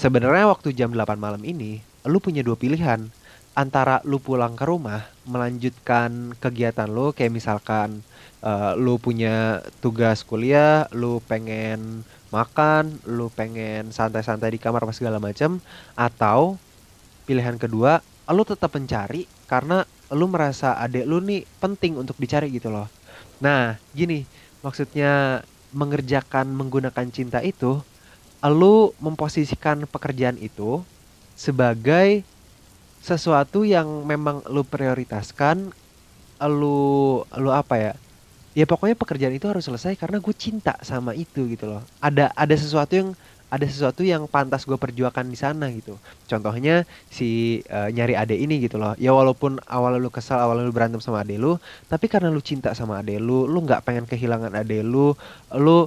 sebenarnya 0.00 0.48
waktu 0.48 0.72
jam 0.72 0.96
8 0.96 1.20
malam 1.20 1.44
ini 1.44 1.84
lu 2.08 2.24
punya 2.24 2.40
dua 2.40 2.56
pilihan 2.56 3.12
antara 3.52 4.00
lu 4.08 4.16
pulang 4.16 4.56
ke 4.56 4.64
rumah 4.64 5.04
melanjutkan 5.28 6.32
kegiatan 6.40 6.88
lu 6.88 7.12
kayak 7.12 7.36
misalkan 7.36 8.00
uh, 8.42 8.74
lu 8.76 8.98
punya 8.98 9.62
tugas 9.80 10.26
kuliah 10.26 10.90
lu 10.92 11.22
pengen 11.24 12.02
makan 12.34 12.98
lu 13.06 13.30
pengen 13.32 13.94
santai-santai 13.94 14.54
di 14.54 14.60
kamar 14.60 14.84
apa 14.84 14.92
segala 14.92 15.22
macam 15.22 15.62
atau 15.94 16.58
pilihan 17.24 17.56
kedua 17.56 18.02
lu 18.32 18.42
tetap 18.48 18.72
mencari 18.72 19.28
karena 19.44 19.84
lu 20.12 20.28
merasa 20.28 20.76
adek 20.80 21.04
lu 21.04 21.20
nih 21.20 21.44
penting 21.60 22.00
untuk 22.00 22.16
dicari 22.16 22.48
gitu 22.52 22.72
loh. 22.72 22.88
Nah 23.44 23.76
gini 23.92 24.24
maksudnya 24.64 25.44
mengerjakan 25.72 26.48
menggunakan 26.52 27.08
cinta 27.12 27.40
itu 27.44 27.80
lu 28.44 28.92
memposisikan 28.98 29.84
pekerjaan 29.88 30.36
itu 30.40 30.80
sebagai 31.36 32.24
sesuatu 33.02 33.66
yang 33.66 34.06
memang 34.06 34.40
lu 34.48 34.62
prioritaskan 34.62 35.74
lu 36.42 37.22
lu 37.38 37.50
apa 37.50 37.74
ya 37.78 37.92
ya 38.52 38.64
pokoknya 38.68 38.96
pekerjaan 38.96 39.34
itu 39.36 39.48
harus 39.48 39.64
selesai 39.64 39.96
karena 39.96 40.20
gue 40.20 40.34
cinta 40.36 40.76
sama 40.84 41.16
itu 41.16 41.44
gitu 41.48 41.68
loh 41.68 41.82
ada 42.00 42.32
ada 42.36 42.54
sesuatu 42.56 42.92
yang 42.92 43.10
ada 43.52 43.68
sesuatu 43.68 44.00
yang 44.00 44.24
pantas 44.32 44.64
gue 44.64 44.80
perjuangkan 44.80 45.28
di 45.28 45.36
sana 45.36 45.68
gitu. 45.68 46.00
Contohnya 46.24 46.88
si 47.12 47.60
uh, 47.68 47.92
nyari 47.92 48.16
ade 48.16 48.32
ini 48.32 48.64
gitu 48.64 48.80
loh. 48.80 48.96
Ya 48.96 49.12
walaupun 49.12 49.60
awal 49.68 50.00
lu 50.00 50.08
kesal, 50.08 50.40
awal 50.40 50.64
lu 50.64 50.72
berantem 50.72 51.04
sama 51.04 51.20
ade 51.20 51.36
lu, 51.36 51.60
tapi 51.92 52.08
karena 52.08 52.32
lu 52.32 52.40
cinta 52.40 52.72
sama 52.72 53.04
ade 53.04 53.20
lu, 53.20 53.44
lu 53.44 53.60
nggak 53.60 53.84
pengen 53.84 54.08
kehilangan 54.08 54.56
ade 54.56 54.80
lu, 54.80 55.12
lu 55.52 55.84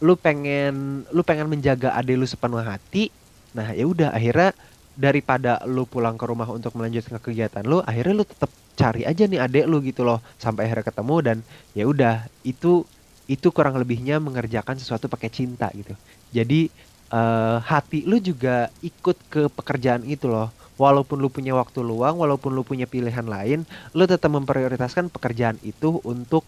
lu 0.00 0.12
pengen 0.16 1.04
lu 1.12 1.20
pengen 1.20 1.52
menjaga 1.52 1.92
ade 1.92 2.16
lu 2.16 2.24
sepenuh 2.24 2.64
hati. 2.64 3.12
Nah, 3.52 3.76
ya 3.76 3.84
udah 3.84 4.16
akhirnya 4.16 4.56
daripada 4.96 5.60
lu 5.68 5.84
pulang 5.84 6.16
ke 6.16 6.24
rumah 6.24 6.48
untuk 6.48 6.72
melanjutkan 6.72 7.20
kegiatan 7.20 7.68
lu, 7.68 7.84
akhirnya 7.84 8.16
lu 8.16 8.24
tetap 8.24 8.48
cari 8.74 9.06
aja 9.06 9.24
nih 9.24 9.38
adek 9.38 9.64
lu 9.70 9.78
gitu 9.82 10.02
loh 10.02 10.18
sampai 10.36 10.66
akhirnya 10.66 10.86
ketemu 10.90 11.16
dan 11.22 11.36
ya 11.72 11.84
udah 11.86 12.26
itu 12.42 12.82
itu 13.24 13.48
kurang 13.54 13.78
lebihnya 13.80 14.20
mengerjakan 14.20 14.76
sesuatu 14.76 15.08
pakai 15.08 15.32
cinta 15.32 15.72
gitu. 15.72 15.96
Jadi 16.34 16.68
uh, 17.14 17.62
hati 17.64 18.04
lu 18.04 18.20
juga 18.20 18.68
ikut 18.84 19.16
ke 19.32 19.42
pekerjaan 19.48 20.04
itu 20.04 20.28
loh. 20.28 20.52
Walaupun 20.74 21.22
lu 21.22 21.30
punya 21.30 21.54
waktu 21.54 21.86
luang, 21.86 22.18
walaupun 22.18 22.50
lu 22.50 22.66
punya 22.66 22.82
pilihan 22.90 23.22
lain, 23.22 23.62
lu 23.94 24.04
tetap 24.10 24.26
memprioritaskan 24.34 25.06
pekerjaan 25.06 25.54
itu 25.62 26.02
untuk 26.02 26.42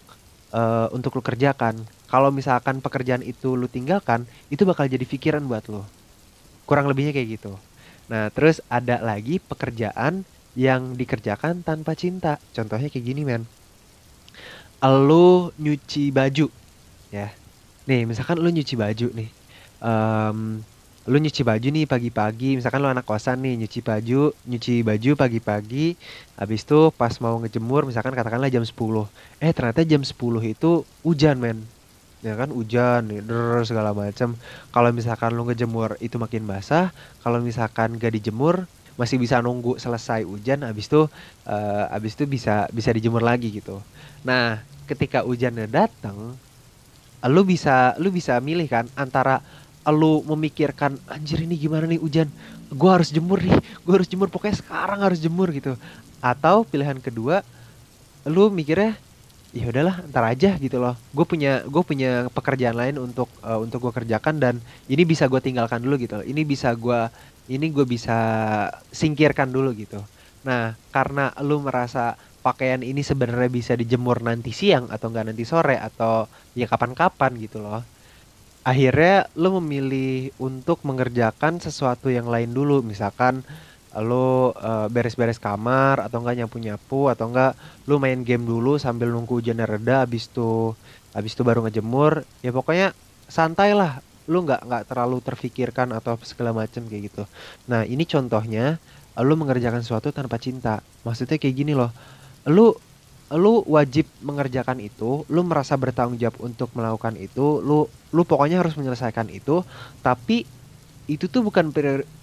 uh, 0.50 0.90
untuk 0.90 1.14
lu 1.14 1.22
kerjakan. 1.22 1.78
Kalau 2.10 2.34
misalkan 2.34 2.82
pekerjaan 2.82 3.22
itu 3.22 3.54
lu 3.54 3.70
tinggalkan, 3.70 4.26
itu 4.50 4.66
bakal 4.66 4.90
jadi 4.90 5.06
pikiran 5.06 5.46
buat 5.46 5.70
lu. 5.70 5.86
Kurang 6.66 6.90
lebihnya 6.90 7.14
kayak 7.14 7.38
gitu. 7.38 7.54
Nah, 8.10 8.26
terus 8.34 8.58
ada 8.66 8.98
lagi 8.98 9.38
pekerjaan 9.38 10.26
yang 10.56 10.96
dikerjakan 10.96 11.60
tanpa 11.62 11.92
cinta. 11.92 12.40
Contohnya 12.56 12.88
kayak 12.88 13.04
gini, 13.04 13.22
men. 13.22 13.44
Lu 14.82 15.52
nyuci 15.60 16.10
baju, 16.10 16.48
ya. 17.12 17.28
Nih, 17.86 18.08
misalkan 18.08 18.40
lu 18.40 18.50
nyuci 18.50 18.74
baju 18.74 19.08
nih. 19.14 19.30
Um, 19.78 20.64
lu 21.06 21.22
nyuci 21.22 21.46
baju 21.46 21.68
nih 21.70 21.86
pagi-pagi. 21.86 22.58
Misalkan 22.58 22.82
lu 22.82 22.90
anak 22.90 23.06
kosan 23.06 23.38
nih 23.38 23.54
nyuci 23.62 23.80
baju 23.80 24.34
nyuci 24.42 24.82
baju 24.82 25.10
pagi-pagi. 25.14 25.94
Habis 26.34 26.66
itu 26.66 26.90
pas 26.98 27.14
mau 27.22 27.38
ngejemur 27.38 27.86
misalkan 27.86 28.10
katakanlah 28.10 28.50
jam 28.50 28.66
10 28.66 28.74
eh 29.38 29.52
ternyata 29.54 29.86
jam 29.86 30.02
10 30.02 30.18
itu 30.42 30.82
hujan 31.06 31.38
men. 31.38 31.62
Ya 32.26 32.34
kan 32.34 32.50
hujan 32.50 33.06
der 33.06 33.62
segala 33.62 33.94
macam 33.94 34.34
kalau 34.74 34.90
misalkan 34.90 35.30
lu 35.38 35.46
ngejemur 35.46 35.94
itu 36.02 36.18
makin 36.18 36.42
basah. 36.42 36.90
Kalau 37.22 37.38
misalkan 37.38 38.02
gak 38.02 38.10
dijemur 38.18 38.66
masih 38.96 39.20
bisa 39.20 39.38
nunggu 39.44 39.76
selesai 39.76 40.24
hujan 40.24 40.64
habis 40.64 40.88
itu 40.88 41.04
uh, 41.44 42.00
itu 42.00 42.24
bisa 42.24 42.64
bisa 42.72 42.90
dijemur 42.92 43.20
lagi 43.20 43.52
gitu. 43.52 43.80
Nah 44.24 44.64
ketika 44.88 45.22
hujannya 45.22 45.68
datang 45.68 46.34
lu 47.26 47.42
bisa 47.44 47.92
lu 48.00 48.08
bisa 48.08 48.40
milih 48.40 48.66
kan 48.68 48.84
antara 48.96 49.44
lu 49.86 50.24
memikirkan 50.26 50.98
anjir 51.06 51.44
ini 51.46 51.54
gimana 51.54 51.86
nih 51.86 52.00
hujan? 52.00 52.26
Gue 52.72 52.90
harus 52.90 53.14
jemur 53.14 53.38
nih 53.38 53.54
gue 53.56 53.92
harus 53.94 54.08
jemur 54.10 54.32
pokoknya 54.32 54.58
sekarang 54.58 55.04
harus 55.04 55.20
jemur 55.20 55.52
gitu. 55.52 55.78
Atau 56.18 56.66
pilihan 56.66 56.98
kedua 56.98 57.44
lu 58.26 58.50
mikirnya 58.50 58.98
ya 59.54 59.70
udahlah 59.70 60.02
ntar 60.10 60.24
aja 60.26 60.58
gitu 60.58 60.80
loh. 60.82 60.98
Gue 61.14 61.24
punya 61.28 61.62
gue 61.68 61.82
punya 61.84 62.26
pekerjaan 62.32 62.74
lain 62.74 62.96
untuk 62.98 63.28
uh, 63.44 63.60
untuk 63.60 63.84
gue 63.88 63.92
kerjakan 64.02 64.40
dan 64.40 64.54
ini 64.90 65.06
bisa 65.06 65.28
gue 65.30 65.38
tinggalkan 65.38 65.84
dulu 65.84 66.00
gitu. 66.00 66.18
Ini 66.24 66.42
bisa 66.42 66.74
gue 66.74 67.06
ini 67.46 67.70
gue 67.70 67.86
bisa 67.86 68.18
singkirkan 68.90 69.50
dulu 69.50 69.72
gitu. 69.74 70.02
Nah 70.46 70.74
karena 70.94 71.34
lu 71.42 71.62
merasa 71.62 72.18
pakaian 72.42 72.82
ini 72.82 73.02
sebenarnya 73.02 73.50
bisa 73.50 73.72
dijemur 73.74 74.22
nanti 74.22 74.54
siang 74.54 74.86
atau 74.90 75.10
enggak 75.10 75.34
nanti 75.34 75.42
sore 75.42 75.76
atau 75.78 76.30
ya 76.54 76.70
kapan-kapan 76.70 77.34
gitu 77.42 77.58
loh 77.58 77.82
akhirnya 78.66 79.30
lo 79.38 79.62
memilih 79.62 80.34
untuk 80.42 80.82
mengerjakan 80.82 81.62
sesuatu 81.62 82.10
yang 82.10 82.26
lain 82.26 82.50
dulu. 82.50 82.82
Misalkan 82.82 83.46
lo 83.96 84.52
uh, 84.52 84.90
beres-beres 84.92 85.40
kamar 85.40 86.02
atau 86.02 86.20
enggak 86.20 86.44
nyapu-nyapu 86.44 87.08
atau 87.08 87.30
enggak 87.32 87.56
lo 87.88 87.96
main 88.02 88.20
game 88.26 88.44
dulu 88.44 88.76
sambil 88.76 89.08
nunggu 89.08 89.40
hujan 89.40 89.62
reda 89.62 90.04
habis 90.04 90.28
itu 90.28 90.76
habis 91.16 91.32
itu 91.32 91.40
baru 91.46 91.64
ngejemur 91.64 92.28
ya 92.44 92.52
pokoknya 92.52 92.92
santai 93.24 93.72
lah 93.72 94.04
lo 94.26 94.42
nggak 94.42 94.66
nggak 94.66 94.82
terlalu 94.90 95.18
terfikirkan 95.22 95.94
atau 95.94 96.18
segala 96.22 96.52
macam 96.52 96.82
kayak 96.86 97.02
gitu 97.10 97.22
nah 97.70 97.82
ini 97.86 98.02
contohnya 98.06 98.78
lo 99.16 99.34
mengerjakan 99.38 99.80
sesuatu 99.80 100.12
tanpa 100.12 100.36
cinta 100.36 100.84
maksudnya 101.06 101.40
kayak 101.40 101.56
gini 101.56 101.72
loh 101.72 101.90
lo 102.46 102.78
lu 103.34 103.66
wajib 103.66 104.06
mengerjakan 104.22 104.78
itu, 104.78 105.26
lu 105.26 105.42
merasa 105.42 105.74
bertanggung 105.74 106.14
jawab 106.14 106.38
untuk 106.46 106.70
melakukan 106.78 107.18
itu, 107.18 107.58
lu 107.58 107.90
lu 108.14 108.22
pokoknya 108.22 108.62
harus 108.62 108.78
menyelesaikan 108.78 109.26
itu, 109.34 109.66
tapi 109.98 110.46
itu 111.10 111.26
tuh 111.26 111.42
bukan 111.42 111.74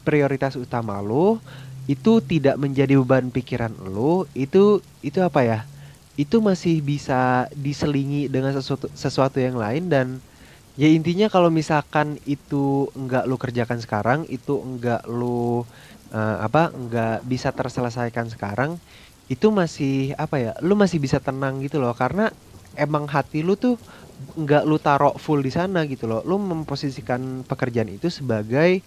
prioritas 0.07 0.55
utama 0.55 1.03
lu, 1.03 1.43
itu 1.91 2.23
tidak 2.23 2.55
menjadi 2.55 2.95
beban 3.03 3.27
pikiran 3.35 3.75
lu, 3.83 4.23
itu 4.31 4.79
itu 5.03 5.19
apa 5.19 5.43
ya? 5.43 5.59
Itu 6.15 6.39
masih 6.39 6.79
bisa 6.79 7.51
diselingi 7.51 8.31
dengan 8.31 8.55
sesuatu 8.55 8.87
sesuatu 8.95 9.43
yang 9.43 9.59
lain 9.59 9.91
dan 9.91 10.07
ya 10.73 10.89
intinya 10.89 11.29
kalau 11.29 11.53
misalkan 11.53 12.17
itu 12.25 12.89
enggak 12.97 13.23
lu 13.29 13.37
kerjakan 13.37 13.79
sekarang, 13.81 14.19
itu 14.29 14.57
enggak 14.57 15.05
lu 15.05 15.63
uh, 16.13 16.37
apa 16.41 16.73
enggak 16.73 17.21
bisa 17.25 17.53
terselesaikan 17.53 18.29
sekarang, 18.33 18.81
itu 19.29 19.47
masih 19.53 20.17
apa 20.17 20.35
ya 20.41 20.51
lu 20.65 20.73
masih 20.73 20.97
bisa 20.97 21.21
tenang 21.21 21.61
gitu 21.61 21.77
loh. 21.77 21.93
Karena 21.93 22.33
emang 22.73 23.05
hati 23.09 23.45
lu 23.45 23.53
tuh 23.57 23.77
nggak 24.37 24.63
lu 24.69 24.77
taruh 24.81 25.13
full 25.17 25.41
di 25.45 25.51
sana 25.53 25.85
gitu 25.85 26.09
loh. 26.09 26.21
Lu 26.25 26.41
memposisikan 26.41 27.45
pekerjaan 27.45 27.89
itu 27.93 28.09
sebagai 28.09 28.81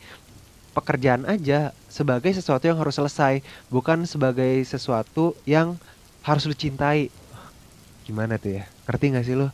pekerjaan 0.77 1.25
aja 1.25 1.73
sebagai 1.89 2.29
sesuatu 2.37 2.69
yang 2.69 2.77
harus 2.77 3.01
selesai 3.01 3.41
bukan 3.73 4.05
sebagai 4.05 4.61
sesuatu 4.67 5.39
yang 5.49 5.79
harus 6.27 6.45
lu 6.51 6.55
cintai. 6.59 7.09
Gimana 8.07 8.39
tuh 8.39 8.61
ya? 8.63 8.65
Ngerti 8.87 9.05
gak 9.15 9.27
sih 9.27 9.35
lu 9.39 9.49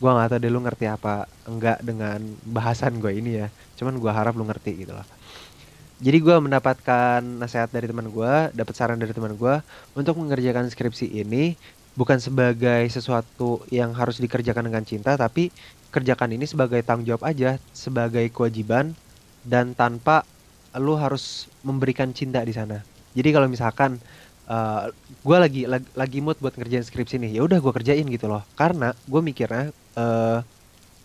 Gua 0.00 0.16
nggak 0.16 0.28
tahu 0.32 0.40
deh 0.40 0.50
lu 0.52 0.60
ngerti 0.64 0.86
apa 0.88 1.28
enggak 1.44 1.78
dengan 1.84 2.40
bahasan 2.40 2.96
gue 3.02 3.12
ini 3.20 3.30
ya. 3.44 3.46
Cuman 3.76 4.00
gua 4.00 4.16
harap 4.16 4.32
lu 4.32 4.48
ngerti 4.48 4.70
gitu 4.88 4.96
loh. 4.96 5.04
Jadi 6.00 6.18
gua 6.24 6.40
mendapatkan 6.40 7.20
nasihat 7.20 7.68
dari 7.68 7.84
teman 7.90 8.08
gua, 8.08 8.48
dapat 8.56 8.74
saran 8.76 8.96
dari 8.96 9.12
teman 9.12 9.36
gua 9.36 9.60
untuk 9.92 10.16
mengerjakan 10.20 10.72
skripsi 10.72 11.04
ini 11.20 11.60
bukan 11.98 12.16
sebagai 12.22 12.88
sesuatu 12.88 13.60
yang 13.68 13.92
harus 13.92 14.16
dikerjakan 14.24 14.72
dengan 14.72 14.84
cinta, 14.88 15.20
tapi 15.20 15.52
kerjakan 15.92 16.32
ini 16.36 16.48
sebagai 16.48 16.80
tanggung 16.86 17.04
jawab 17.08 17.28
aja, 17.28 17.60
sebagai 17.76 18.24
kewajiban 18.32 18.96
dan 19.44 19.76
tanpa 19.76 20.24
lu 20.80 20.96
harus 20.96 21.50
memberikan 21.66 22.14
cinta 22.16 22.40
di 22.46 22.54
sana. 22.56 22.86
Jadi 23.12 23.28
kalau 23.34 23.50
misalkan 23.50 24.00
uh, 24.50 24.90
gue 25.22 25.36
lagi, 25.38 25.62
lagi 25.70 25.86
lagi 25.94 26.18
mood 26.18 26.36
buat 26.42 26.58
ngerjain 26.58 26.82
skripsi 26.82 27.22
nih, 27.22 27.38
ya 27.38 27.46
udah 27.46 27.62
gue 27.62 27.72
kerjain 27.72 28.04
gitu 28.10 28.26
loh. 28.26 28.42
Karena 28.58 28.90
gue 29.06 29.20
mikirnya 29.22 29.70
uh, 29.94 30.42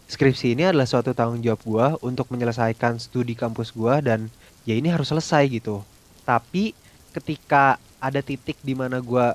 skripsi 0.09 0.57
ini 0.57 0.65
adalah 0.65 0.89
suatu 0.89 1.13
tanggung 1.13 1.45
jawab 1.45 1.61
gue 1.61 1.87
untuk 2.01 2.29
menyelesaikan 2.33 2.97
studi 2.97 3.37
kampus 3.37 3.71
gue 3.71 3.93
dan 4.01 4.27
ya 4.65 4.73
ini 4.73 4.89
harus 4.89 5.13
selesai 5.13 5.45
gitu. 5.53 5.85
Tapi 6.25 6.73
ketika 7.13 7.77
ada 8.01 8.19
titik 8.19 8.57
di 8.65 8.73
mana 8.73 8.99
gue 8.99 9.25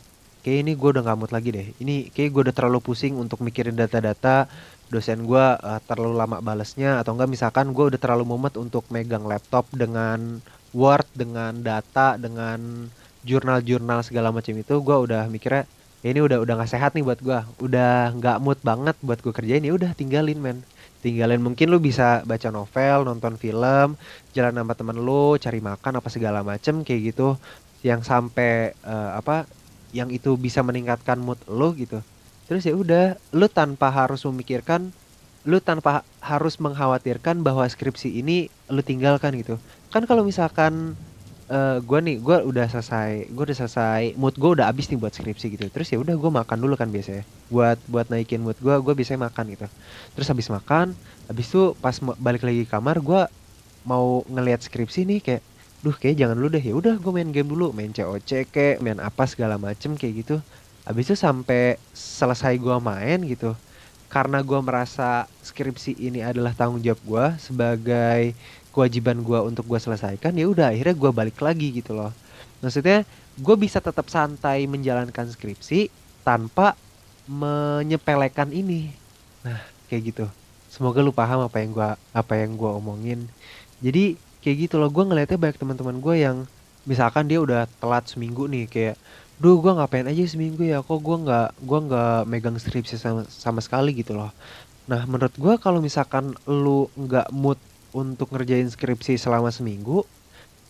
kayak 0.43 0.59
ini 0.67 0.73
gue 0.75 0.89
udah 0.99 1.15
mood 1.15 1.31
lagi 1.31 1.55
deh. 1.55 1.67
Ini 1.79 2.11
kayak 2.11 2.31
gue 2.35 2.43
udah 2.51 2.55
terlalu 2.55 2.79
pusing 2.83 3.17
untuk 3.17 3.41
mikirin 3.45 3.77
data-data, 3.77 4.51
dosen 4.91 5.25
gue 5.25 5.45
uh, 5.55 5.81
terlalu 5.87 6.19
lama 6.19 6.43
balesnya 6.43 6.99
atau 6.99 7.15
enggak 7.15 7.31
misalkan 7.31 7.71
gue 7.71 7.95
udah 7.95 8.01
terlalu 8.01 8.25
mumet 8.27 8.55
untuk 8.59 8.85
megang 8.91 9.23
laptop 9.25 9.71
dengan 9.71 10.43
Word 10.71 11.07
dengan 11.19 11.67
data 11.67 12.15
dengan 12.15 12.87
jurnal-jurnal 13.27 14.01
segala 14.01 14.33
macam 14.33 14.57
itu 14.57 14.75
gue 14.81 14.97
udah 14.97 15.29
mikirnya 15.29 15.69
ya 16.01 16.17
ini 16.17 16.21
udah 16.25 16.41
udah 16.41 16.55
nggak 16.57 16.73
sehat 16.73 16.97
nih 16.97 17.05
buat 17.05 17.21
gue 17.21 17.41
udah 17.61 18.17
nggak 18.17 18.37
mood 18.41 18.59
banget 18.65 18.97
buat 19.05 19.21
gue 19.21 19.33
kerjain. 19.33 19.65
Ya 19.65 19.73
udah 19.77 19.93
tinggalin 19.93 20.41
men. 20.41 20.59
Tinggalin 21.01 21.41
mungkin 21.41 21.73
lu 21.73 21.81
bisa 21.81 22.21
baca 22.29 22.53
novel 22.53 23.09
nonton 23.09 23.41
film 23.41 23.97
jalan 24.37 24.53
sama 24.53 24.73
temen 24.77 25.01
lu 25.01 25.41
cari 25.41 25.61
makan 25.65 26.01
apa 26.01 26.09
segala 26.13 26.41
macem 26.45 26.85
kayak 26.85 27.13
gitu. 27.13 27.37
Yang 27.81 28.09
sampai 28.09 28.77
uh, 28.85 29.17
apa 29.17 29.49
yang 29.93 30.13
itu 30.13 30.37
bisa 30.37 30.61
meningkatkan 30.65 31.21
mood 31.21 31.41
lu 31.49 31.73
gitu. 31.77 32.01
Terus 32.49 32.65
ya 32.65 32.75
udah 32.77 33.17
lu 33.37 33.47
tanpa 33.49 33.93
harus 33.93 34.25
memikirkan 34.25 34.93
lu 35.49 35.57
tanpa 35.57 36.05
harus 36.21 36.61
mengkhawatirkan 36.61 37.41
bahwa 37.41 37.65
skripsi 37.65 38.21
ini 38.21 38.53
lu 38.69 38.85
tinggalkan 38.85 39.33
gitu. 39.41 39.57
Kan 39.89 40.05
kalau 40.05 40.21
misalkan 40.25 40.97
uh, 41.51 41.77
gue 41.83 41.99
nih 42.07 42.17
gue 42.23 42.37
udah 42.47 42.67
selesai 42.71 43.29
gue 43.35 43.45
udah 43.49 43.59
selesai 43.59 44.15
mood 44.21 44.35
gue 44.39 44.51
udah 44.57 44.67
abis 44.71 44.87
nih 44.91 44.99
buat 45.03 45.13
skripsi 45.13 45.47
gitu. 45.59 45.67
Terus 45.75 45.89
ya 45.93 45.99
udah 46.01 46.15
gue 46.17 46.31
makan 46.31 46.59
dulu 46.63 46.75
kan 46.79 46.89
biasanya. 46.95 47.27
Buat 47.51 47.79
buat 47.91 48.07
naikin 48.13 48.41
mood 48.47 48.57
gue 48.63 48.75
gue 48.85 48.95
biasanya 48.97 49.29
makan 49.31 49.45
gitu. 49.55 49.67
Terus 50.15 50.27
habis 50.31 50.49
makan 50.49 50.87
habis 51.29 51.47
itu 51.51 51.75
pas 51.83 51.97
balik 52.19 52.43
lagi 52.47 52.65
ke 52.67 52.71
kamar 52.73 52.97
gue 53.03 53.23
mau 53.85 54.23
ngelihat 54.31 54.61
skripsi 54.65 55.09
nih 55.09 55.21
kayak 55.25 55.43
duh 55.85 55.97
kayak 55.97 56.17
jangan 56.21 56.37
dulu 56.39 56.49
deh. 56.55 56.63
Ya 56.63 56.75
udah 56.79 56.95
gue 57.03 57.13
main 57.13 57.31
game 57.35 57.49
dulu 57.51 57.75
main 57.77 57.91
COC 57.93 58.31
kayak 58.55 58.77
main 58.85 58.99
apa 59.03 59.25
segala 59.29 59.57
macem 59.61 59.99
kayak 59.99 60.15
gitu. 60.27 60.37
Habis 60.87 61.13
itu 61.13 61.17
sampai 61.19 61.77
selesai 61.93 62.57
gue 62.57 62.77
main 62.81 63.21
gitu 63.27 63.59
karena 64.11 64.43
gue 64.43 64.59
merasa 64.59 65.31
skripsi 65.39 65.95
ini 65.95 66.19
adalah 66.27 66.51
tanggung 66.59 66.83
jawab 66.83 67.01
gue 67.07 67.27
sebagai 67.39 68.35
kewajiban 68.71 69.23
gue 69.23 69.39
untuk 69.43 69.67
gue 69.67 69.79
selesaikan 69.83 70.35
ya 70.39 70.47
udah 70.47 70.71
akhirnya 70.71 70.95
gue 70.95 71.11
balik 71.11 71.39
lagi 71.43 71.75
gitu 71.75 71.95
loh. 71.95 72.15
Maksudnya 72.63 73.05
gue 73.41 73.57
bisa 73.57 73.81
tetap 73.81 74.07
santai 74.13 74.69
menjalankan 74.69 75.27
skripsi 75.31 75.91
tanpa 76.23 76.77
menyepelekan 77.27 78.51
ini. 78.55 78.93
Nah 79.43 79.61
kayak 79.91 80.03
gitu. 80.15 80.27
Semoga 80.71 81.03
lu 81.03 81.11
paham 81.11 81.47
apa 81.47 81.59
yang 81.63 81.71
gue 81.75 81.91
apa 82.15 82.33
yang 82.39 82.55
gue 82.55 82.71
omongin. 82.71 83.27
Jadi 83.83 84.15
kayak 84.45 84.71
gitu 84.71 84.77
loh. 84.79 84.93
Gue 84.93 85.03
ngeliatnya 85.09 85.39
banyak 85.41 85.59
teman-teman 85.59 85.99
gue 85.99 86.15
yang 86.21 86.37
misalkan 86.87 87.27
dia 87.27 87.43
udah 87.43 87.67
telat 87.83 88.07
seminggu 88.09 88.47
nih 88.49 88.65
kayak 88.71 88.97
duh 89.41 89.57
gue 89.57 89.73
ngapain 89.73 90.07
aja 90.07 90.23
seminggu 90.29 90.63
ya? 90.63 90.85
Kok 90.85 91.01
gue 91.01 91.17
nggak 91.27 91.49
gue 91.65 91.79
nggak 91.91 92.19
megang 92.29 92.57
skripsi 92.61 93.01
sama 93.01 93.27
sama 93.27 93.59
sekali? 93.65 93.97
gitu 93.97 94.15
loh. 94.15 94.31
Nah 94.87 95.07
menurut 95.09 95.35
gue 95.35 95.55
kalau 95.59 95.81
misalkan 95.83 96.37
lu 96.47 96.87
nggak 96.95 97.33
mood 97.35 97.59
untuk 97.95 98.31
ngerjain 98.35 98.69
skripsi 98.71 99.19
selama 99.19 99.51
seminggu 99.55 100.07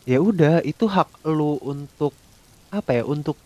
ya 0.08 0.18
udah 0.22 0.64
itu 0.66 0.86
hak 0.88 1.22
lu 1.28 1.60
untuk 1.62 2.16
apa 2.72 3.02
ya 3.02 3.04
untuk 3.06 3.38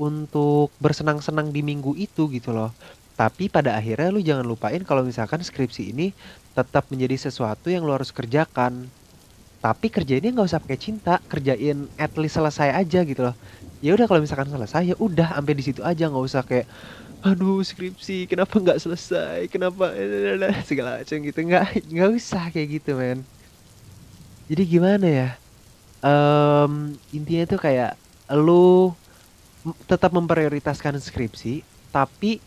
untuk 0.00 0.74
bersenang-senang 0.82 1.50
di 1.54 1.62
minggu 1.66 1.94
itu 1.98 2.30
gitu 2.32 2.52
loh. 2.54 2.74
Tapi 3.18 3.50
pada 3.50 3.74
akhirnya 3.78 4.10
lu 4.14 4.22
jangan 4.22 4.46
lupain 4.46 4.82
kalau 4.86 5.02
misalkan 5.06 5.42
skripsi 5.42 5.90
ini 5.94 6.14
tetap 6.54 6.88
menjadi 6.92 7.30
sesuatu 7.30 7.68
yang 7.70 7.82
lu 7.86 7.92
harus 7.94 8.10
kerjakan. 8.14 8.90
Tapi 9.58 9.90
kerjainnya 9.90 10.30
nggak 10.34 10.48
usah 10.54 10.62
pakai 10.62 10.78
cinta 10.78 11.18
kerjain 11.26 11.90
at 11.98 12.14
least 12.14 12.38
selesai 12.38 12.70
aja 12.78 13.02
gitu 13.02 13.26
loh. 13.26 13.34
Ya 13.82 13.94
udah 13.94 14.06
kalau 14.10 14.22
misalkan 14.22 14.50
selesai 14.50 14.94
ya 14.94 14.96
udah 14.98 15.34
sampai 15.38 15.54
di 15.58 15.64
situ 15.66 15.82
aja 15.82 16.06
nggak 16.10 16.24
usah 16.26 16.42
kayak 16.46 16.66
aduh 17.26 17.60
skripsi 17.66 18.12
kenapa 18.30 18.54
nggak 18.62 18.80
selesai? 18.82 19.50
Kenapa? 19.52 19.94
Segala 20.68 21.02
macam 21.02 21.16
gitu. 21.26 21.38
Nggak 21.48 21.64
nggak 21.90 22.10
usah 22.18 22.42
kayak 22.54 22.68
gitu 22.80 22.90
men. 23.00 23.18
Jadi 24.48 24.62
gimana 24.64 25.06
ya? 25.06 25.28
Um, 26.00 26.96
intinya 27.10 27.44
tuh 27.50 27.60
kayak 27.60 27.98
lu 28.32 28.94
tetap 29.90 30.14
memprioritaskan 30.14 30.96
skripsi 31.02 31.66
tapi 31.92 32.40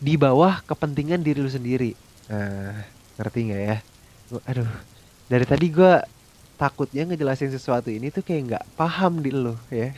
di 0.00 0.14
bawah 0.16 0.62
kepentingan 0.64 1.20
diri 1.26 1.40
lu 1.42 1.50
sendiri. 1.50 1.98
Nah 2.30 2.86
ngerti 3.18 3.38
nggak 3.50 3.62
ya? 3.68 3.76
Aduh 4.48 4.70
dari 5.30 5.44
tadi 5.46 5.66
gue 5.74 5.92
takutnya 6.60 7.02
ngejelasin 7.08 7.52
sesuatu 7.52 7.88
ini 7.90 8.12
tuh 8.14 8.22
kayak 8.26 8.42
nggak 8.48 8.64
paham 8.78 9.20
di 9.24 9.30
lo 9.34 9.58
ya. 9.72 9.92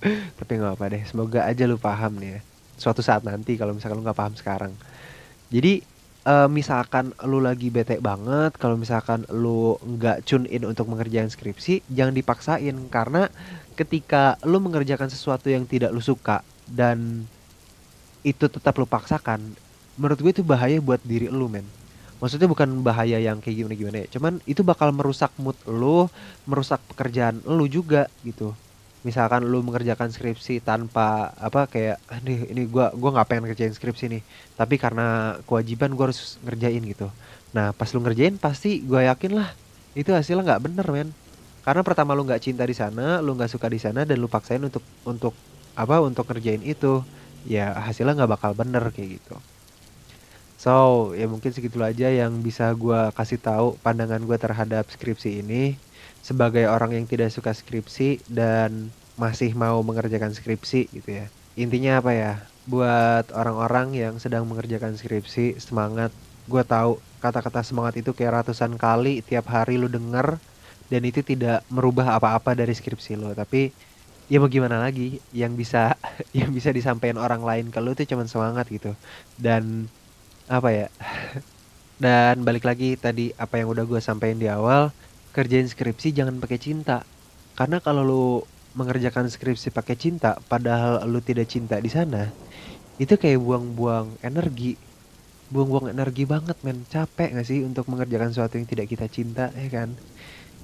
Tapi 0.38 0.52
nggak 0.58 0.74
apa 0.78 0.84
deh 0.92 1.02
semoga 1.08 1.40
aja 1.50 1.64
lu 1.66 1.76
paham 1.80 2.20
nih 2.22 2.30
ya 2.38 2.40
suatu 2.76 3.00
saat 3.00 3.24
nanti 3.24 3.56
kalau 3.56 3.72
misalkan 3.72 3.96
lu 3.98 4.04
nggak 4.04 4.20
paham 4.20 4.34
sekarang. 4.36 4.72
Jadi 5.48 5.80
uh, 6.28 6.48
misalkan 6.52 7.16
lu 7.24 7.40
lagi 7.40 7.72
bete 7.72 7.96
banget 7.98 8.54
kalau 8.60 8.76
misalkan 8.76 9.24
lu 9.32 9.80
nggak 9.80 10.22
tune 10.28 10.44
in 10.52 10.68
untuk 10.68 10.86
mengerjakan 10.86 11.32
skripsi 11.32 11.82
jangan 11.90 12.12
dipaksain. 12.12 12.76
Karena 12.92 13.32
ketika 13.74 14.36
lu 14.44 14.60
mengerjakan 14.60 15.08
sesuatu 15.08 15.48
yang 15.48 15.64
tidak 15.64 15.90
lu 15.90 16.04
suka 16.04 16.44
dan 16.68 17.24
itu 18.26 18.44
tetap 18.50 18.76
lu 18.76 18.84
paksakan 18.84 19.40
menurut 19.96 20.18
gue 20.20 20.32
itu 20.34 20.44
bahaya 20.44 20.76
buat 20.82 21.00
diri 21.00 21.32
lu 21.32 21.48
men. 21.48 21.64
Maksudnya 22.16 22.48
bukan 22.48 22.80
bahaya 22.80 23.20
yang 23.20 23.44
kayak 23.44 23.56
gimana 23.60 23.74
gimana 23.76 23.96
ya 24.04 24.08
cuman 24.16 24.40
itu 24.48 24.64
bakal 24.64 24.88
merusak 24.88 25.32
mood 25.36 25.56
lo 25.68 26.08
merusak 26.48 26.80
pekerjaan 26.88 27.44
lo 27.44 27.68
juga 27.68 28.08
gitu 28.24 28.56
misalkan 29.06 29.42
lo 29.52 29.58
mengerjakan 29.66 30.10
skripsi 30.14 30.52
tanpa 30.68 31.30
apa 31.46 31.60
kayak 31.72 31.96
nih 32.26 32.38
ini 32.52 32.62
gua 32.74 32.86
gua 33.00 33.10
nggak 33.14 33.26
pengen 33.30 33.44
ngerjain 33.48 33.74
skripsi 33.78 34.04
nih 34.12 34.22
tapi 34.58 34.74
karena 34.82 35.02
kewajiban 35.48 35.90
gua 35.96 36.04
harus 36.10 36.20
ngerjain 36.44 36.82
gitu. 36.92 37.06
Nah 37.54 37.66
pas 37.78 37.88
lu 37.94 38.00
ngerjain 38.04 38.34
pasti 38.44 38.68
gua 38.88 39.00
yakin 39.10 39.32
lah 39.38 39.48
itu 39.98 40.10
hasilnya 40.18 40.42
nggak 40.46 40.62
bener 40.66 40.86
men. 40.94 41.08
Karena 41.64 41.82
pertama 41.86 42.10
lu 42.16 42.22
nggak 42.26 42.42
cinta 42.46 42.62
di 42.70 42.74
sana 42.80 43.02
lu 43.24 43.30
nggak 43.36 43.50
suka 43.54 43.66
di 43.74 43.78
sana 43.84 44.00
dan 44.08 44.16
lu 44.22 44.28
paksain 44.34 44.62
untuk 44.68 44.84
untuk 45.06 45.34
apa 45.82 45.94
untuk 46.08 46.24
ngerjain 46.30 46.62
itu 46.72 46.86
ya 47.46 47.64
hasilnya 47.86 48.12
nggak 48.18 48.32
bakal 48.34 48.52
bener 48.60 48.84
kayak 48.94 49.10
gitu. 49.22 49.34
So, 50.56 50.70
ya 51.12 51.28
mungkin 51.28 51.52
segitu 51.52 51.78
aja 51.84 52.08
yang 52.08 52.40
bisa 52.40 52.72
gue 52.72 52.96
kasih 53.12 53.36
tahu 53.44 53.76
pandangan 53.84 54.24
gue 54.24 54.36
terhadap 54.40 54.88
skripsi 54.88 55.44
ini. 55.44 55.76
Sebagai 56.26 56.66
orang 56.66 56.90
yang 56.98 57.06
tidak 57.06 57.30
suka 57.30 57.54
skripsi 57.54 58.26
dan 58.26 58.90
masih 59.14 59.54
mau 59.54 59.78
mengerjakan 59.86 60.34
skripsi 60.34 60.80
gitu 60.90 61.10
ya. 61.22 61.26
Intinya 61.54 62.02
apa 62.02 62.10
ya? 62.12 62.32
Buat 62.66 63.30
orang-orang 63.30 63.94
yang 63.94 64.14
sedang 64.18 64.42
mengerjakan 64.50 64.98
skripsi, 64.98 65.62
semangat. 65.62 66.10
Gue 66.50 66.62
tahu 66.66 66.98
kata-kata 67.22 67.62
semangat 67.62 67.94
itu 68.02 68.10
kayak 68.10 68.42
ratusan 68.42 68.74
kali 68.74 69.22
tiap 69.22 69.46
hari 69.54 69.78
lu 69.78 69.86
denger 69.86 70.42
dan 70.90 71.02
itu 71.06 71.22
tidak 71.22 71.62
merubah 71.70 72.18
apa-apa 72.18 72.58
dari 72.58 72.74
skripsi 72.74 73.14
lo. 73.22 73.30
Tapi 73.30 73.70
ya 74.26 74.42
mau 74.42 74.50
gimana 74.50 74.82
lagi? 74.82 75.22
Yang 75.30 75.52
bisa 75.62 75.82
yang 76.38 76.50
bisa 76.50 76.74
disampaikan 76.74 77.22
orang 77.22 77.42
lain 77.46 77.66
ke 77.70 77.78
lu 77.78 77.94
itu 77.94 78.02
cuma 78.10 78.26
semangat 78.26 78.66
gitu. 78.66 78.98
Dan 79.38 79.94
apa 80.50 80.68
ya 80.74 80.86
dan 82.02 82.42
balik 82.46 82.64
lagi 82.68 82.94
tadi 82.98 83.34
apa 83.34 83.58
yang 83.58 83.68
udah 83.72 83.84
gue 83.88 84.00
sampaikan 84.02 84.38
di 84.38 84.48
awal 84.50 84.92
kerjain 85.36 85.68
skripsi 85.68 86.16
jangan 86.16 86.40
pakai 86.40 86.56
cinta. 86.56 87.04
Karena 87.52 87.84
kalau 87.84 88.02
lu 88.02 88.24
mengerjakan 88.72 89.28
skripsi 89.28 89.68
pakai 89.72 89.96
cinta 90.00 90.36
padahal 90.48 91.04
lu 91.08 91.20
tidak 91.20 91.48
cinta 91.48 91.76
di 91.80 91.88
sana 91.92 92.28
itu 92.96 93.14
kayak 93.20 93.36
buang-buang 93.44 94.16
energi. 94.24 94.80
Buang-buang 95.52 95.92
energi 95.92 96.24
banget 96.24 96.56
men. 96.64 96.88
Capek 96.88 97.36
gak 97.36 97.46
sih 97.46 97.60
untuk 97.62 97.84
mengerjakan 97.92 98.32
sesuatu 98.32 98.56
yang 98.56 98.66
tidak 98.66 98.86
kita 98.88 99.06
cinta 99.12 99.52
ya 99.52 99.68
kan? 99.68 100.00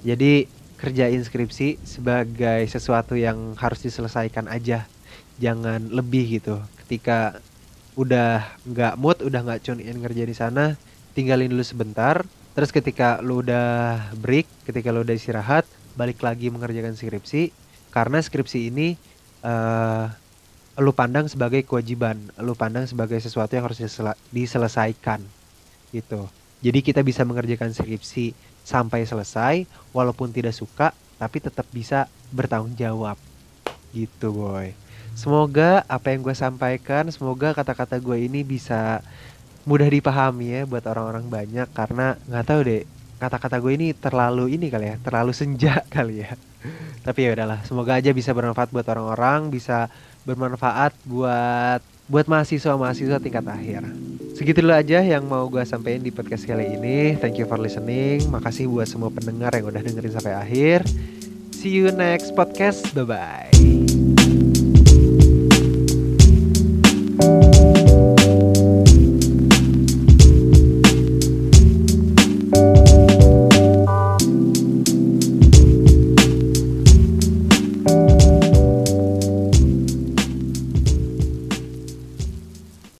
Jadi 0.01 0.49
kerjain 0.81 1.21
skripsi 1.21 1.85
sebagai 1.85 2.65
sesuatu 2.67 3.13
yang 3.13 3.53
harus 3.61 3.79
diselesaikan 3.85 4.49
aja. 4.49 4.89
Jangan 5.37 5.93
lebih 5.93 6.41
gitu. 6.41 6.65
Ketika 6.81 7.37
udah 7.93 8.57
nggak 8.65 8.93
mood 8.97 9.21
udah 9.21 9.39
nggak 9.45 9.61
tune 9.61 9.85
ngerjain 9.85 10.25
di 10.25 10.33
sana 10.33 10.73
tinggalin 11.13 11.53
dulu 11.53 11.61
sebentar 11.61 12.25
terus 12.53 12.69
ketika 12.69 13.19
lu 13.21 13.41
udah 13.41 13.99
break 14.17 14.45
ketika 14.69 14.93
lu 14.93 15.01
udah 15.01 15.17
istirahat 15.17 15.65
balik 15.93 16.21
lagi 16.21 16.49
mengerjakan 16.49 16.97
skripsi 16.97 17.53
karena 17.93 18.17
skripsi 18.21 18.73
ini 18.73 18.97
uh, 19.45 20.09
lu 20.81 20.89
pandang 20.89 21.29
sebagai 21.29 21.61
kewajiban, 21.61 22.17
lu 22.41 22.57
pandang 22.57 22.89
sebagai 22.89 23.21
sesuatu 23.21 23.53
yang 23.53 23.69
harus 23.69 23.77
diselesaikan 24.33 25.21
gitu. 25.93 26.25
Jadi 26.65 26.79
kita 26.81 27.05
bisa 27.05 27.21
mengerjakan 27.21 27.69
skripsi 27.69 28.33
sampai 28.65 29.05
selesai 29.05 29.69
walaupun 29.93 30.33
tidak 30.33 30.57
suka 30.57 30.95
tapi 31.21 31.37
tetap 31.43 31.67
bisa 31.69 32.09
bertanggung 32.33 32.73
jawab 32.73 33.19
gitu 33.93 34.33
boy. 34.33 34.73
Semoga 35.13 35.85
apa 35.85 36.09
yang 36.09 36.25
gue 36.25 36.33
sampaikan, 36.33 37.05
semoga 37.13 37.53
kata-kata 37.53 38.01
gue 38.01 38.25
ini 38.25 38.41
bisa 38.41 39.05
mudah 39.63 39.87
dipahami 39.87 40.59
ya 40.59 40.61
buat 40.67 40.83
orang-orang 40.83 41.25
banyak 41.27 41.67
karena 41.71 42.19
nggak 42.27 42.45
tahu 42.45 42.61
deh 42.67 42.83
kata-kata 43.23 43.55
gue 43.63 43.71
ini 43.79 43.87
terlalu 43.95 44.59
ini 44.59 44.67
kali 44.67 44.91
ya, 44.91 44.95
terlalu 44.99 45.31
senja 45.31 45.79
kali 45.95 46.27
ya. 46.27 46.35
Tapi 47.03 47.19
ya 47.27 47.35
udahlah, 47.35 47.59
semoga 47.67 47.99
aja 47.99 48.11
bisa 48.11 48.31
bermanfaat 48.31 48.71
buat 48.71 48.87
orang-orang, 48.87 49.51
bisa 49.51 49.87
bermanfaat 50.27 50.95
buat 51.07 51.83
buat 52.03 52.27
mahasiswa-mahasiswa 52.27 53.19
tingkat 53.23 53.47
akhir. 53.47 53.87
Segitu 54.35 54.59
dulu 54.59 54.75
aja 54.75 54.99
yang 54.99 55.23
mau 55.23 55.47
gue 55.47 55.63
sampaikan 55.63 56.03
di 56.03 56.11
podcast 56.11 56.43
kali 56.43 56.75
ini. 56.75 57.15
Thank 57.15 57.39
you 57.39 57.47
for 57.47 57.55
listening. 57.55 58.27
Makasih 58.27 58.67
buat 58.67 58.91
semua 58.91 59.07
pendengar 59.07 59.55
yang 59.55 59.71
udah 59.71 59.79
dengerin 59.79 60.11
sampai 60.11 60.35
akhir. 60.35 60.83
See 61.55 61.71
you 61.71 61.95
next 61.95 62.35
podcast. 62.35 62.91
Bye 62.91 63.07
bye. 63.07 63.62